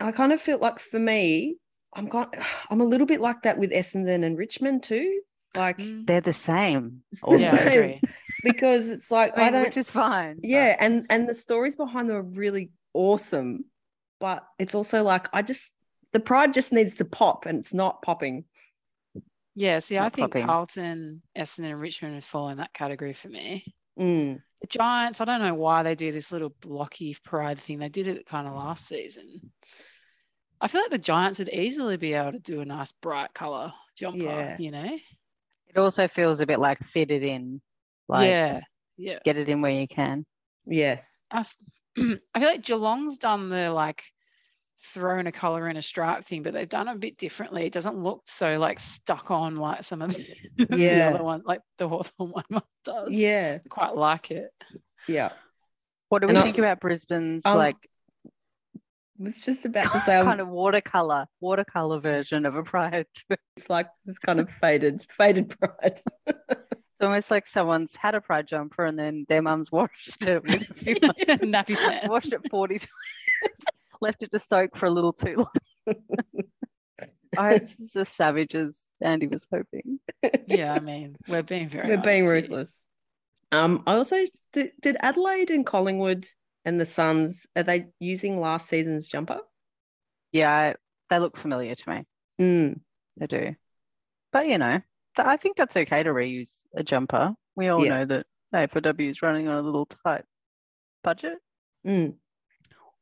I 0.00 0.12
kind 0.12 0.32
of 0.32 0.40
feel 0.40 0.58
like 0.58 0.78
for 0.78 0.98
me, 0.98 1.56
I'm 1.94 2.06
got 2.06 2.34
I'm 2.70 2.80
a 2.80 2.84
little 2.84 3.06
bit 3.06 3.20
like 3.20 3.42
that 3.42 3.58
with 3.58 3.70
Essendon 3.72 4.24
and 4.24 4.36
Richmond 4.38 4.82
too. 4.82 5.20
Like 5.56 5.78
Mm. 5.78 6.06
They're 6.06 6.20
the 6.20 6.32
same. 6.32 7.02
The 7.12 7.20
also. 7.24 7.38
Yeah, 7.38 7.52
I 7.52 7.56
same. 7.56 7.66
agree. 7.68 8.00
because 8.44 8.88
it's 8.88 9.10
like 9.10 9.36
I 9.36 9.48
I, 9.48 9.50
don't 9.50 9.64
which 9.64 9.76
is 9.76 9.90
fine. 9.90 10.36
but- 10.36 10.44
yeah, 10.44 10.76
and 10.78 11.06
and 11.10 11.28
the 11.28 11.34
stories 11.34 11.74
behind 11.76 12.08
them 12.08 12.16
are 12.16 12.22
really 12.22 12.70
awesome. 12.94 13.64
But 14.20 14.44
it's 14.58 14.74
also 14.74 15.02
like 15.02 15.28
I 15.32 15.42
just 15.42 15.72
the 16.12 16.20
pride 16.20 16.54
just 16.54 16.72
needs 16.72 16.94
to 16.96 17.04
pop 17.04 17.46
and 17.46 17.58
it's 17.58 17.74
not 17.74 18.02
popping. 18.02 18.44
Yeah, 19.56 19.80
see, 19.80 19.98
I 19.98 20.08
think 20.08 20.32
popping. 20.32 20.46
Carlton, 20.46 21.22
Essendon, 21.36 21.70
and 21.70 21.80
Richmond 21.80 22.14
would 22.14 22.24
fall 22.24 22.48
in 22.50 22.58
that 22.58 22.72
category 22.72 23.12
for 23.12 23.28
me. 23.28 23.74
Mm, 23.98 24.40
The 24.60 24.66
Giants, 24.68 25.20
I 25.20 25.24
don't 25.24 25.40
know 25.40 25.54
why 25.54 25.82
they 25.82 25.94
do 25.94 26.12
this 26.12 26.32
little 26.32 26.54
blocky 26.60 27.16
pride 27.24 27.58
thing. 27.58 27.78
They 27.78 27.88
did 27.88 28.08
it 28.08 28.26
kind 28.26 28.46
of 28.46 28.52
mm. 28.54 28.58
last 28.58 28.86
season. 28.86 29.52
I 30.60 30.68
feel 30.68 30.82
like 30.82 30.90
the 30.90 30.98
Giants 30.98 31.38
would 31.38 31.48
easily 31.48 31.96
be 31.96 32.12
able 32.12 32.32
to 32.32 32.38
do 32.38 32.60
a 32.60 32.66
nice 32.66 32.92
bright 32.92 33.32
color 33.32 33.72
jumper, 33.96 34.18
Yeah. 34.24 34.56
you 34.58 34.70
know? 34.70 34.98
It 35.68 35.78
also 35.78 36.08
feels 36.08 36.40
a 36.40 36.46
bit 36.46 36.58
like 36.58 36.78
fit 36.84 37.10
it 37.10 37.22
in. 37.22 37.60
Like 38.08 38.28
yeah, 38.28 38.60
yeah. 38.96 39.18
get 39.24 39.38
it 39.38 39.48
in 39.48 39.62
where 39.62 39.70
you 39.70 39.86
can. 39.86 40.26
yes. 40.66 41.24
I, 41.30 41.40
f- 41.40 41.56
I 41.98 42.40
feel 42.40 42.48
like 42.48 42.62
Geelong's 42.62 43.18
done 43.18 43.48
the 43.50 43.70
like 43.70 44.02
thrown 44.82 45.26
a 45.26 45.32
color 45.32 45.68
in 45.68 45.76
a 45.76 45.82
stripe 45.82 46.24
thing, 46.24 46.42
but 46.42 46.54
they've 46.54 46.68
done 46.68 46.88
it 46.88 46.96
a 46.96 46.98
bit 46.98 47.16
differently. 47.18 47.66
It 47.66 47.72
doesn't 47.72 47.98
look 47.98 48.22
so 48.26 48.58
like 48.58 48.80
stuck 48.80 49.30
on 49.30 49.56
like 49.56 49.84
some 49.84 50.02
of 50.02 50.10
the, 50.12 50.24
the 50.70 50.78
Yeah. 50.78 51.10
other 51.14 51.22
one, 51.24 51.42
like 51.44 51.60
the 51.78 51.88
Hawthorn 51.88 52.30
one 52.48 52.62
does. 52.84 53.08
Yeah. 53.10 53.58
I 53.64 53.68
quite 53.68 53.94
like 53.96 54.30
it. 54.30 54.50
Yeah. 55.08 55.30
What 56.08 56.20
do 56.20 56.26
we 56.26 56.30
And 56.30 56.38
I- 56.38 56.42
think 56.42 56.58
about 56.58 56.80
Brisbane's 56.80 57.44
Um, 57.46 57.56
like 57.58 57.76
I 58.74 59.22
was 59.22 59.38
just 59.38 59.66
about 59.66 59.92
to 59.92 60.00
say 60.00 60.16
I'm, 60.16 60.24
kind 60.24 60.40
of 60.40 60.48
watercolor, 60.48 61.26
watercolor 61.40 62.00
version 62.00 62.46
of 62.46 62.56
a 62.56 62.62
pride? 62.62 63.06
it's 63.28 63.40
it's 63.56 63.68
like 63.70 63.88
this 64.06 64.18
kind 64.18 64.40
of 64.40 64.48
faded, 64.50 65.04
faded 65.10 65.54
pride. 65.60 66.00
It's 66.26 67.02
almost 67.06 67.30
like 67.30 67.46
someone's 67.46 67.94
had 67.96 68.14
a 68.14 68.20
pride 68.22 68.46
jumper 68.48 68.84
and 68.86 68.98
then 68.98 69.26
their 69.28 69.42
mum's 69.42 69.70
washed 69.70 70.22
it 70.26 70.42
with 70.42 70.70
a 70.70 70.74
few 70.74 70.94
Napisan. 70.96 72.08
washed 72.08 72.32
it 72.32 72.48
40 72.50 72.78
times, 72.78 72.90
left 74.00 74.22
it 74.22 74.30
to 74.32 74.38
soak 74.38 74.76
for 74.76 74.86
a 74.86 74.90
little 74.90 75.12
too 75.12 75.36
long. 75.36 75.94
I 77.36 77.48
hope 77.52 77.60
this 77.62 77.78
is 77.80 77.96
as 77.96 78.08
savage 78.08 78.54
as 78.54 78.80
Andy 79.00 79.26
was 79.26 79.46
hoping. 79.52 80.00
yeah, 80.46 80.74
I 80.74 80.80
mean, 80.80 81.16
we're 81.28 81.42
being 81.42 81.68
very 81.68 81.88
We're 81.88 82.02
being 82.02 82.22
honest 82.22 82.34
here. 82.34 82.42
ruthless. 82.42 82.88
Um, 83.52 83.82
I 83.86 83.94
also 83.94 84.16
did, 84.52 84.72
did 84.80 84.96
Adelaide 85.00 85.50
and 85.50 85.66
Collingwood 85.66 86.26
and 86.64 86.80
the 86.80 86.86
Suns 86.86 87.46
are 87.56 87.62
they 87.62 87.86
using 87.98 88.40
last 88.40 88.68
season's 88.68 89.08
jumper? 89.08 89.40
Yeah, 90.32 90.74
they 91.08 91.18
look 91.18 91.36
familiar 91.36 91.74
to 91.74 91.90
me. 91.90 92.04
Mm, 92.40 92.80
They 93.16 93.26
do. 93.26 93.54
But 94.32 94.46
you 94.46 94.58
know, 94.58 94.80
th- 95.16 95.26
I 95.26 95.36
think 95.36 95.56
that's 95.56 95.76
okay 95.76 96.02
to 96.04 96.10
reuse 96.10 96.58
a 96.76 96.84
jumper. 96.84 97.34
We 97.56 97.68
all 97.68 97.84
Yeah. 97.84 97.90
know 97.90 98.04
that 98.04 98.26
AFW 98.54 99.10
is 99.10 99.22
running 99.22 99.48
on 99.48 99.56
a 99.56 99.62
little 99.62 99.86
tight 99.86 100.24
budget, 101.02 101.38
mm, 101.86 102.14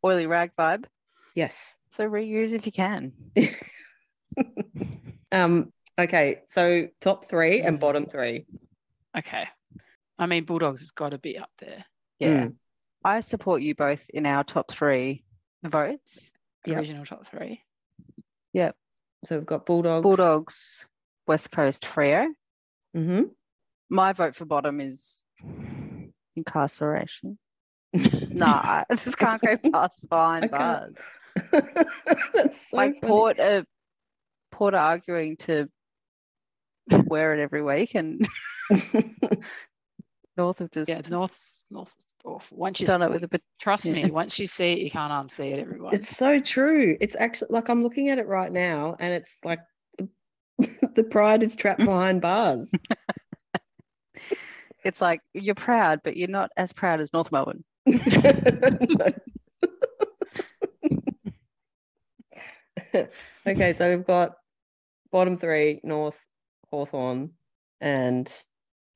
oily 0.04 0.26
rag 0.26 0.52
vibe. 0.58 0.84
yes. 1.34 1.78
So 1.90 2.08
reuse 2.08 2.52
if 2.52 2.66
you 2.66 2.72
can. 2.72 3.12
Um, 5.30 5.72
okay, 5.98 6.40
so 6.46 6.88
top 7.00 7.26
three 7.26 7.61
and 7.61 7.76
Mm. 7.76 7.80
bottom 7.80 8.06
three. 8.06 8.46
Okay. 9.16 9.46
I 10.18 10.26
mean, 10.26 10.44
Bulldogs 10.44 10.80
has 10.80 10.90
got 10.90 11.11
to 11.11 11.18
be 11.18 11.37
up 11.38 11.50
there. 11.58 11.84
Yeah. 12.18 12.44
Mm. 12.44 12.54
I 13.04 13.20
support 13.20 13.61
you 13.62 13.74
both 13.74 14.08
in 14.08 14.24
our 14.26 14.42
top 14.42 14.70
three 14.72 15.24
votes. 15.62 16.32
Yep. 16.64 16.76
Original 16.78 17.04
top 17.04 17.26
three. 17.26 17.62
Yep. 18.54 18.74
So 19.26 19.37
we've 19.37 19.46
got 19.46 19.66
Bulldogs. 19.66 20.02
Bulldogs, 20.02 20.87
West 21.26 21.50
Coast 21.50 21.84
Freo. 21.84 22.28
Mm-hmm. 22.96 23.24
My 23.90 24.12
vote 24.14 24.34
for 24.34 24.44
bottom 24.46 24.80
is 24.80 25.20
incarceration. 26.37 27.38
no, 28.31 28.46
I 28.46 28.85
just 28.90 29.16
can't 29.18 29.40
go 29.40 29.57
past 29.72 30.09
behind 30.09 30.44
I 30.44 30.48
can't. 30.48 30.98
bars. 31.51 31.74
That's 32.35 32.70
so 32.70 32.77
like 32.77 33.01
funny. 33.01 33.11
Port, 33.11 33.40
uh, 33.40 33.62
Port 34.51 34.74
are 34.74 34.79
arguing 34.79 35.37
to 35.38 35.68
wear 37.07 37.35
it 37.35 37.40
every 37.40 37.62
week, 37.62 37.94
and 37.94 38.27
North 40.37 40.59
have 40.59 40.70
just 40.70 40.88
Yeah, 40.88 41.01
North's 41.09 41.64
North's 41.70 42.14
awful. 42.24 42.59
Once 42.59 42.81
you've 42.81 42.88
done 42.88 43.03
it 43.03 43.11
with 43.11 43.24
a 43.24 43.29
bit. 43.29 43.42
trust 43.61 43.87
yeah. 43.87 44.05
me, 44.05 44.11
once 44.11 44.38
you 44.38 44.46
see 44.46 44.72
it, 44.72 44.79
you 44.81 44.90
can't 44.90 45.12
unsee 45.12 45.53
it, 45.53 45.61
everyone. 45.61 45.94
It's 45.94 46.14
so 46.14 46.40
true. 46.40 46.96
It's 47.01 47.16
actually 47.18 47.48
like 47.51 47.68
I'm 47.68 47.83
looking 47.83 48.09
at 48.11 48.18
it 48.18 48.27
right 48.27 48.53
now, 48.53 48.96
and 48.98 49.14
it's 49.14 49.40
like 49.44 49.61
the, 49.96 50.09
the 50.94 51.05
pride 51.05 51.42
is 51.42 51.57
trapped 51.57 51.85
behind 51.85 52.20
bars. 52.20 52.72
It's 54.85 55.01
like 55.01 55.20
you're 55.35 55.55
proud, 55.55 56.01
but 56.05 56.16
you're 56.16 56.29
not 56.29 56.51
as 56.57 56.72
proud 56.72 57.01
as 57.01 57.12
North 57.12 57.33
Melbourne. 57.33 57.64
okay, 63.46 63.72
so 63.72 63.96
we've 63.96 64.07
got 64.07 64.33
bottom 65.12 65.37
three: 65.37 65.81
North, 65.85 66.24
Hawthorn, 66.70 67.31
and 67.81 68.33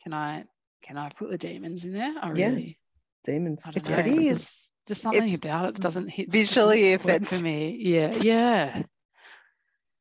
Can 0.03 0.13
I 0.15 0.45
can 0.83 0.99
I 0.99 1.11
put 1.11 1.31
the 1.31 1.39
demons 1.39 1.85
in 1.85 1.93
there? 1.93 2.13
I 2.21 2.33
Yeah. 2.35 2.49
really 2.49 2.79
Demons. 3.25 3.63
It's 3.77 3.89
know. 3.89 3.95
pretty- 3.95 4.25
There's, 4.25 4.73
there's 4.89 5.01
something 5.01 5.23
it's 5.23 5.37
about 5.37 5.67
it 5.69 5.75
that 5.77 5.81
doesn't 5.81 6.09
hit 6.09 6.29
visually 6.29 6.93
doesn't 6.93 7.29
for 7.29 7.41
me. 7.41 7.77
Yeah, 7.81 8.13
yeah. 8.21 8.73
I 8.75 8.79
Do 8.81 8.85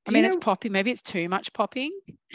you 0.08 0.14
mean, 0.16 0.26
it's 0.26 0.38
know- 0.38 0.40
popping. 0.40 0.72
Maybe 0.72 0.90
it's 0.90 1.04
too 1.04 1.30
much 1.30 1.54
popping. 1.54 1.92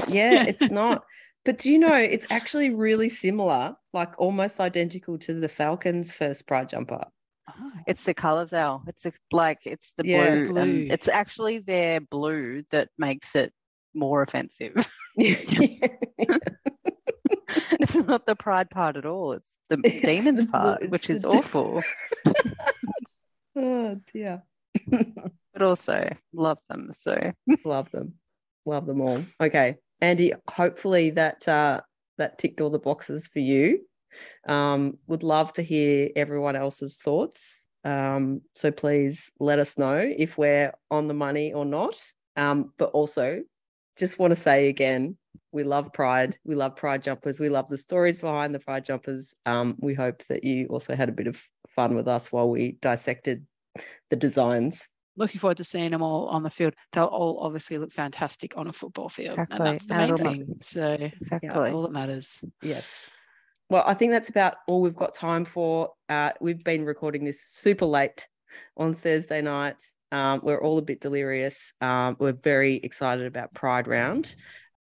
Yeah, 0.06 0.44
it's 0.46 0.62
not. 0.70 1.02
But 1.46 1.58
do 1.58 1.70
you 1.70 1.78
know 1.78 1.94
it's 1.94 2.26
actually 2.28 2.70
really 2.70 3.08
similar, 3.08 3.76
like 3.92 4.18
almost 4.20 4.58
identical 4.60 5.16
to 5.20 5.32
the 5.34 5.48
Falcons' 5.48 6.12
first 6.12 6.46
pride 6.48 6.68
jumper. 6.68 7.04
Oh, 7.48 7.70
It's 7.86 8.02
the 8.04 8.12
colors, 8.14 8.52
Al. 8.52 8.82
It's 8.88 9.04
the, 9.04 9.12
like 9.30 9.60
it's 9.64 9.92
the 9.96 10.04
Yeah. 10.04 10.34
blue, 10.34 10.42
um, 10.42 10.48
Blue. 10.48 10.62
and 10.62 10.92
it's 10.92 11.06
actually 11.08 11.60
their 11.60 12.00
blue 12.00 12.64
that 12.70 12.88
makes 12.98 13.36
it 13.36 13.52
more 13.94 14.22
offensive. 14.22 14.74
it's 15.16 15.46
not 17.94 18.26
the 18.26 18.34
pride 18.36 18.68
part 18.70 18.96
at 18.96 19.06
all. 19.06 19.32
It's 19.32 19.56
the 19.70 19.78
It's 19.84 20.04
demons 20.04 20.46
the 20.46 20.50
part, 20.50 20.90
which 20.90 21.08
is 21.08 21.22
de- 21.22 21.28
awful. 21.28 21.82
oh 23.54 24.00
dear. 24.12 24.42
But 24.90 25.62
also 25.62 26.10
love 26.34 26.58
them. 26.68 26.90
So 26.92 27.32
Love 27.64 27.90
them. 27.92 28.14
Love 28.66 28.86
them 28.86 29.00
all. 29.00 29.24
Okay. 29.40 29.76
Andy, 30.00 30.32
hopefully 30.48 31.10
that 31.10 31.46
uh 31.48 31.80
that 32.18 32.38
ticked 32.38 32.60
all 32.60 32.70
the 32.70 32.78
boxes 32.78 33.26
for 33.26 33.40
you. 33.40 33.80
Um, 34.48 34.98
would 35.06 35.22
love 35.22 35.52
to 35.54 35.62
hear 35.62 36.08
everyone 36.16 36.56
else's 36.56 36.96
thoughts. 36.96 37.68
Um, 37.84 38.40
so 38.54 38.72
please 38.72 39.30
let 39.38 39.58
us 39.58 39.78
know 39.78 39.96
if 39.96 40.38
we're 40.38 40.72
on 40.90 41.06
the 41.06 41.14
money 41.14 41.52
or 41.52 41.64
not. 41.64 42.02
Um, 42.36 42.72
but 42.78 42.90
also 42.90 43.42
just 43.96 44.18
want 44.18 44.30
to 44.30 44.36
say 44.36 44.68
again, 44.68 45.16
we 45.52 45.64
love 45.64 45.92
Pride. 45.92 46.36
We 46.44 46.54
love 46.54 46.76
Pride 46.76 47.02
jumpers. 47.02 47.40
We 47.40 47.48
love 47.48 47.68
the 47.68 47.78
stories 47.78 48.18
behind 48.18 48.54
the 48.54 48.58
Pride 48.58 48.84
jumpers. 48.84 49.34
Um, 49.46 49.76
we 49.78 49.94
hope 49.94 50.24
that 50.26 50.44
you 50.44 50.66
also 50.66 50.94
had 50.94 51.08
a 51.08 51.12
bit 51.12 51.26
of 51.26 51.40
fun 51.68 51.96
with 51.96 52.08
us 52.08 52.30
while 52.30 52.48
we 52.50 52.76
dissected 52.82 53.46
the 54.10 54.16
designs. 54.16 54.88
Looking 55.16 55.40
forward 55.40 55.56
to 55.58 55.64
seeing 55.64 55.90
them 55.90 56.02
all 56.02 56.26
on 56.28 56.42
the 56.42 56.50
field. 56.50 56.74
They'll 56.92 57.04
all 57.04 57.38
obviously 57.40 57.78
look 57.78 57.92
fantastic 57.92 58.56
on 58.56 58.66
a 58.66 58.72
football 58.72 59.08
field, 59.08 59.32
Exactly. 59.38 59.56
and 59.56 59.66
that's 59.66 59.86
the 59.86 59.94
main 59.94 60.04
it'll 60.04 60.18
look- 60.18 60.32
thing. 60.32 60.56
So 60.60 60.92
exactly. 61.00 61.48
that's 61.48 61.70
all 61.70 61.82
that 61.82 61.92
matters. 61.92 62.44
Yes. 62.62 63.10
Well, 63.68 63.82
I 63.86 63.94
think 63.94 64.12
that's 64.12 64.28
about 64.28 64.54
all 64.68 64.80
we've 64.80 64.94
got 64.94 65.14
time 65.14 65.44
for. 65.44 65.90
Uh, 66.08 66.30
we've 66.40 66.62
been 66.62 66.84
recording 66.84 67.24
this 67.24 67.42
super 67.42 67.86
late 67.86 68.28
on 68.76 68.94
Thursday 68.94 69.42
night. 69.42 69.82
Um, 70.12 70.40
we're 70.42 70.60
all 70.60 70.78
a 70.78 70.82
bit 70.82 71.00
delirious. 71.00 71.72
Um, 71.80 72.16
we're 72.20 72.32
very 72.32 72.74
excited 72.74 73.26
about 73.26 73.52
Pride 73.54 73.88
Round, 73.88 74.34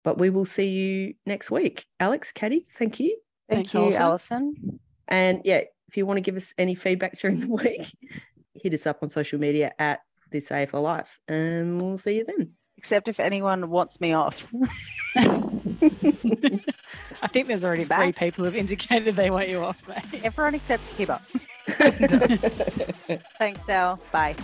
but 0.03 0.19
we 0.19 0.29
will 0.29 0.45
see 0.45 0.69
you 0.69 1.15
next 1.25 1.51
week. 1.51 1.87
Alex, 1.99 2.31
Caddy, 2.33 2.67
thank 2.79 3.01
you. 3.01 3.17
Thank 3.49 3.71
Thanks, 3.71 3.75
you, 3.75 3.81
Alison. 3.99 4.03
Alison. 4.37 4.81
And 5.09 5.41
yeah, 5.45 5.63
if 5.89 5.97
you 5.97 6.05
want 6.05 6.19
to 6.19 6.23
give 6.23 6.37
us 6.37 6.53
any 6.59 6.75
feedback 6.75 7.19
during 7.19 7.41
the 7.41 7.49
week, 7.49 7.87
hit 8.55 8.75
us 8.75 8.87
up 8.87 8.99
on 9.03 9.09
social 9.09 9.39
media 9.39 9.73
at 9.79 10.01
this 10.35 10.51
AFL 10.51 10.83
Life, 10.83 11.21
and 11.29 11.81
we'll 11.81 11.97
see 11.97 12.17
you 12.17 12.25
then. 12.25 12.51
Except 12.77 13.09
if 13.09 13.21
anyone 13.21 13.71
wants 13.71 14.01
me 14.01 14.13
off. 14.13 14.53
I 15.17 15.23
think 17.29 17.47
there's 17.49 17.65
already 17.65 17.85
three 17.85 17.97
Back. 18.13 18.17
people 18.17 18.45
who've 18.45 18.57
indicated 18.57 19.17
they 19.17 19.31
want 19.31 19.49
you 19.49 19.63
off, 19.63 19.87
mate. 19.89 20.25
Everyone 20.25 20.55
except 20.55 20.91
Hiba. 20.99 21.21
Thanks, 23.39 23.69
Al. 23.69 24.01
Bye. 24.13 24.35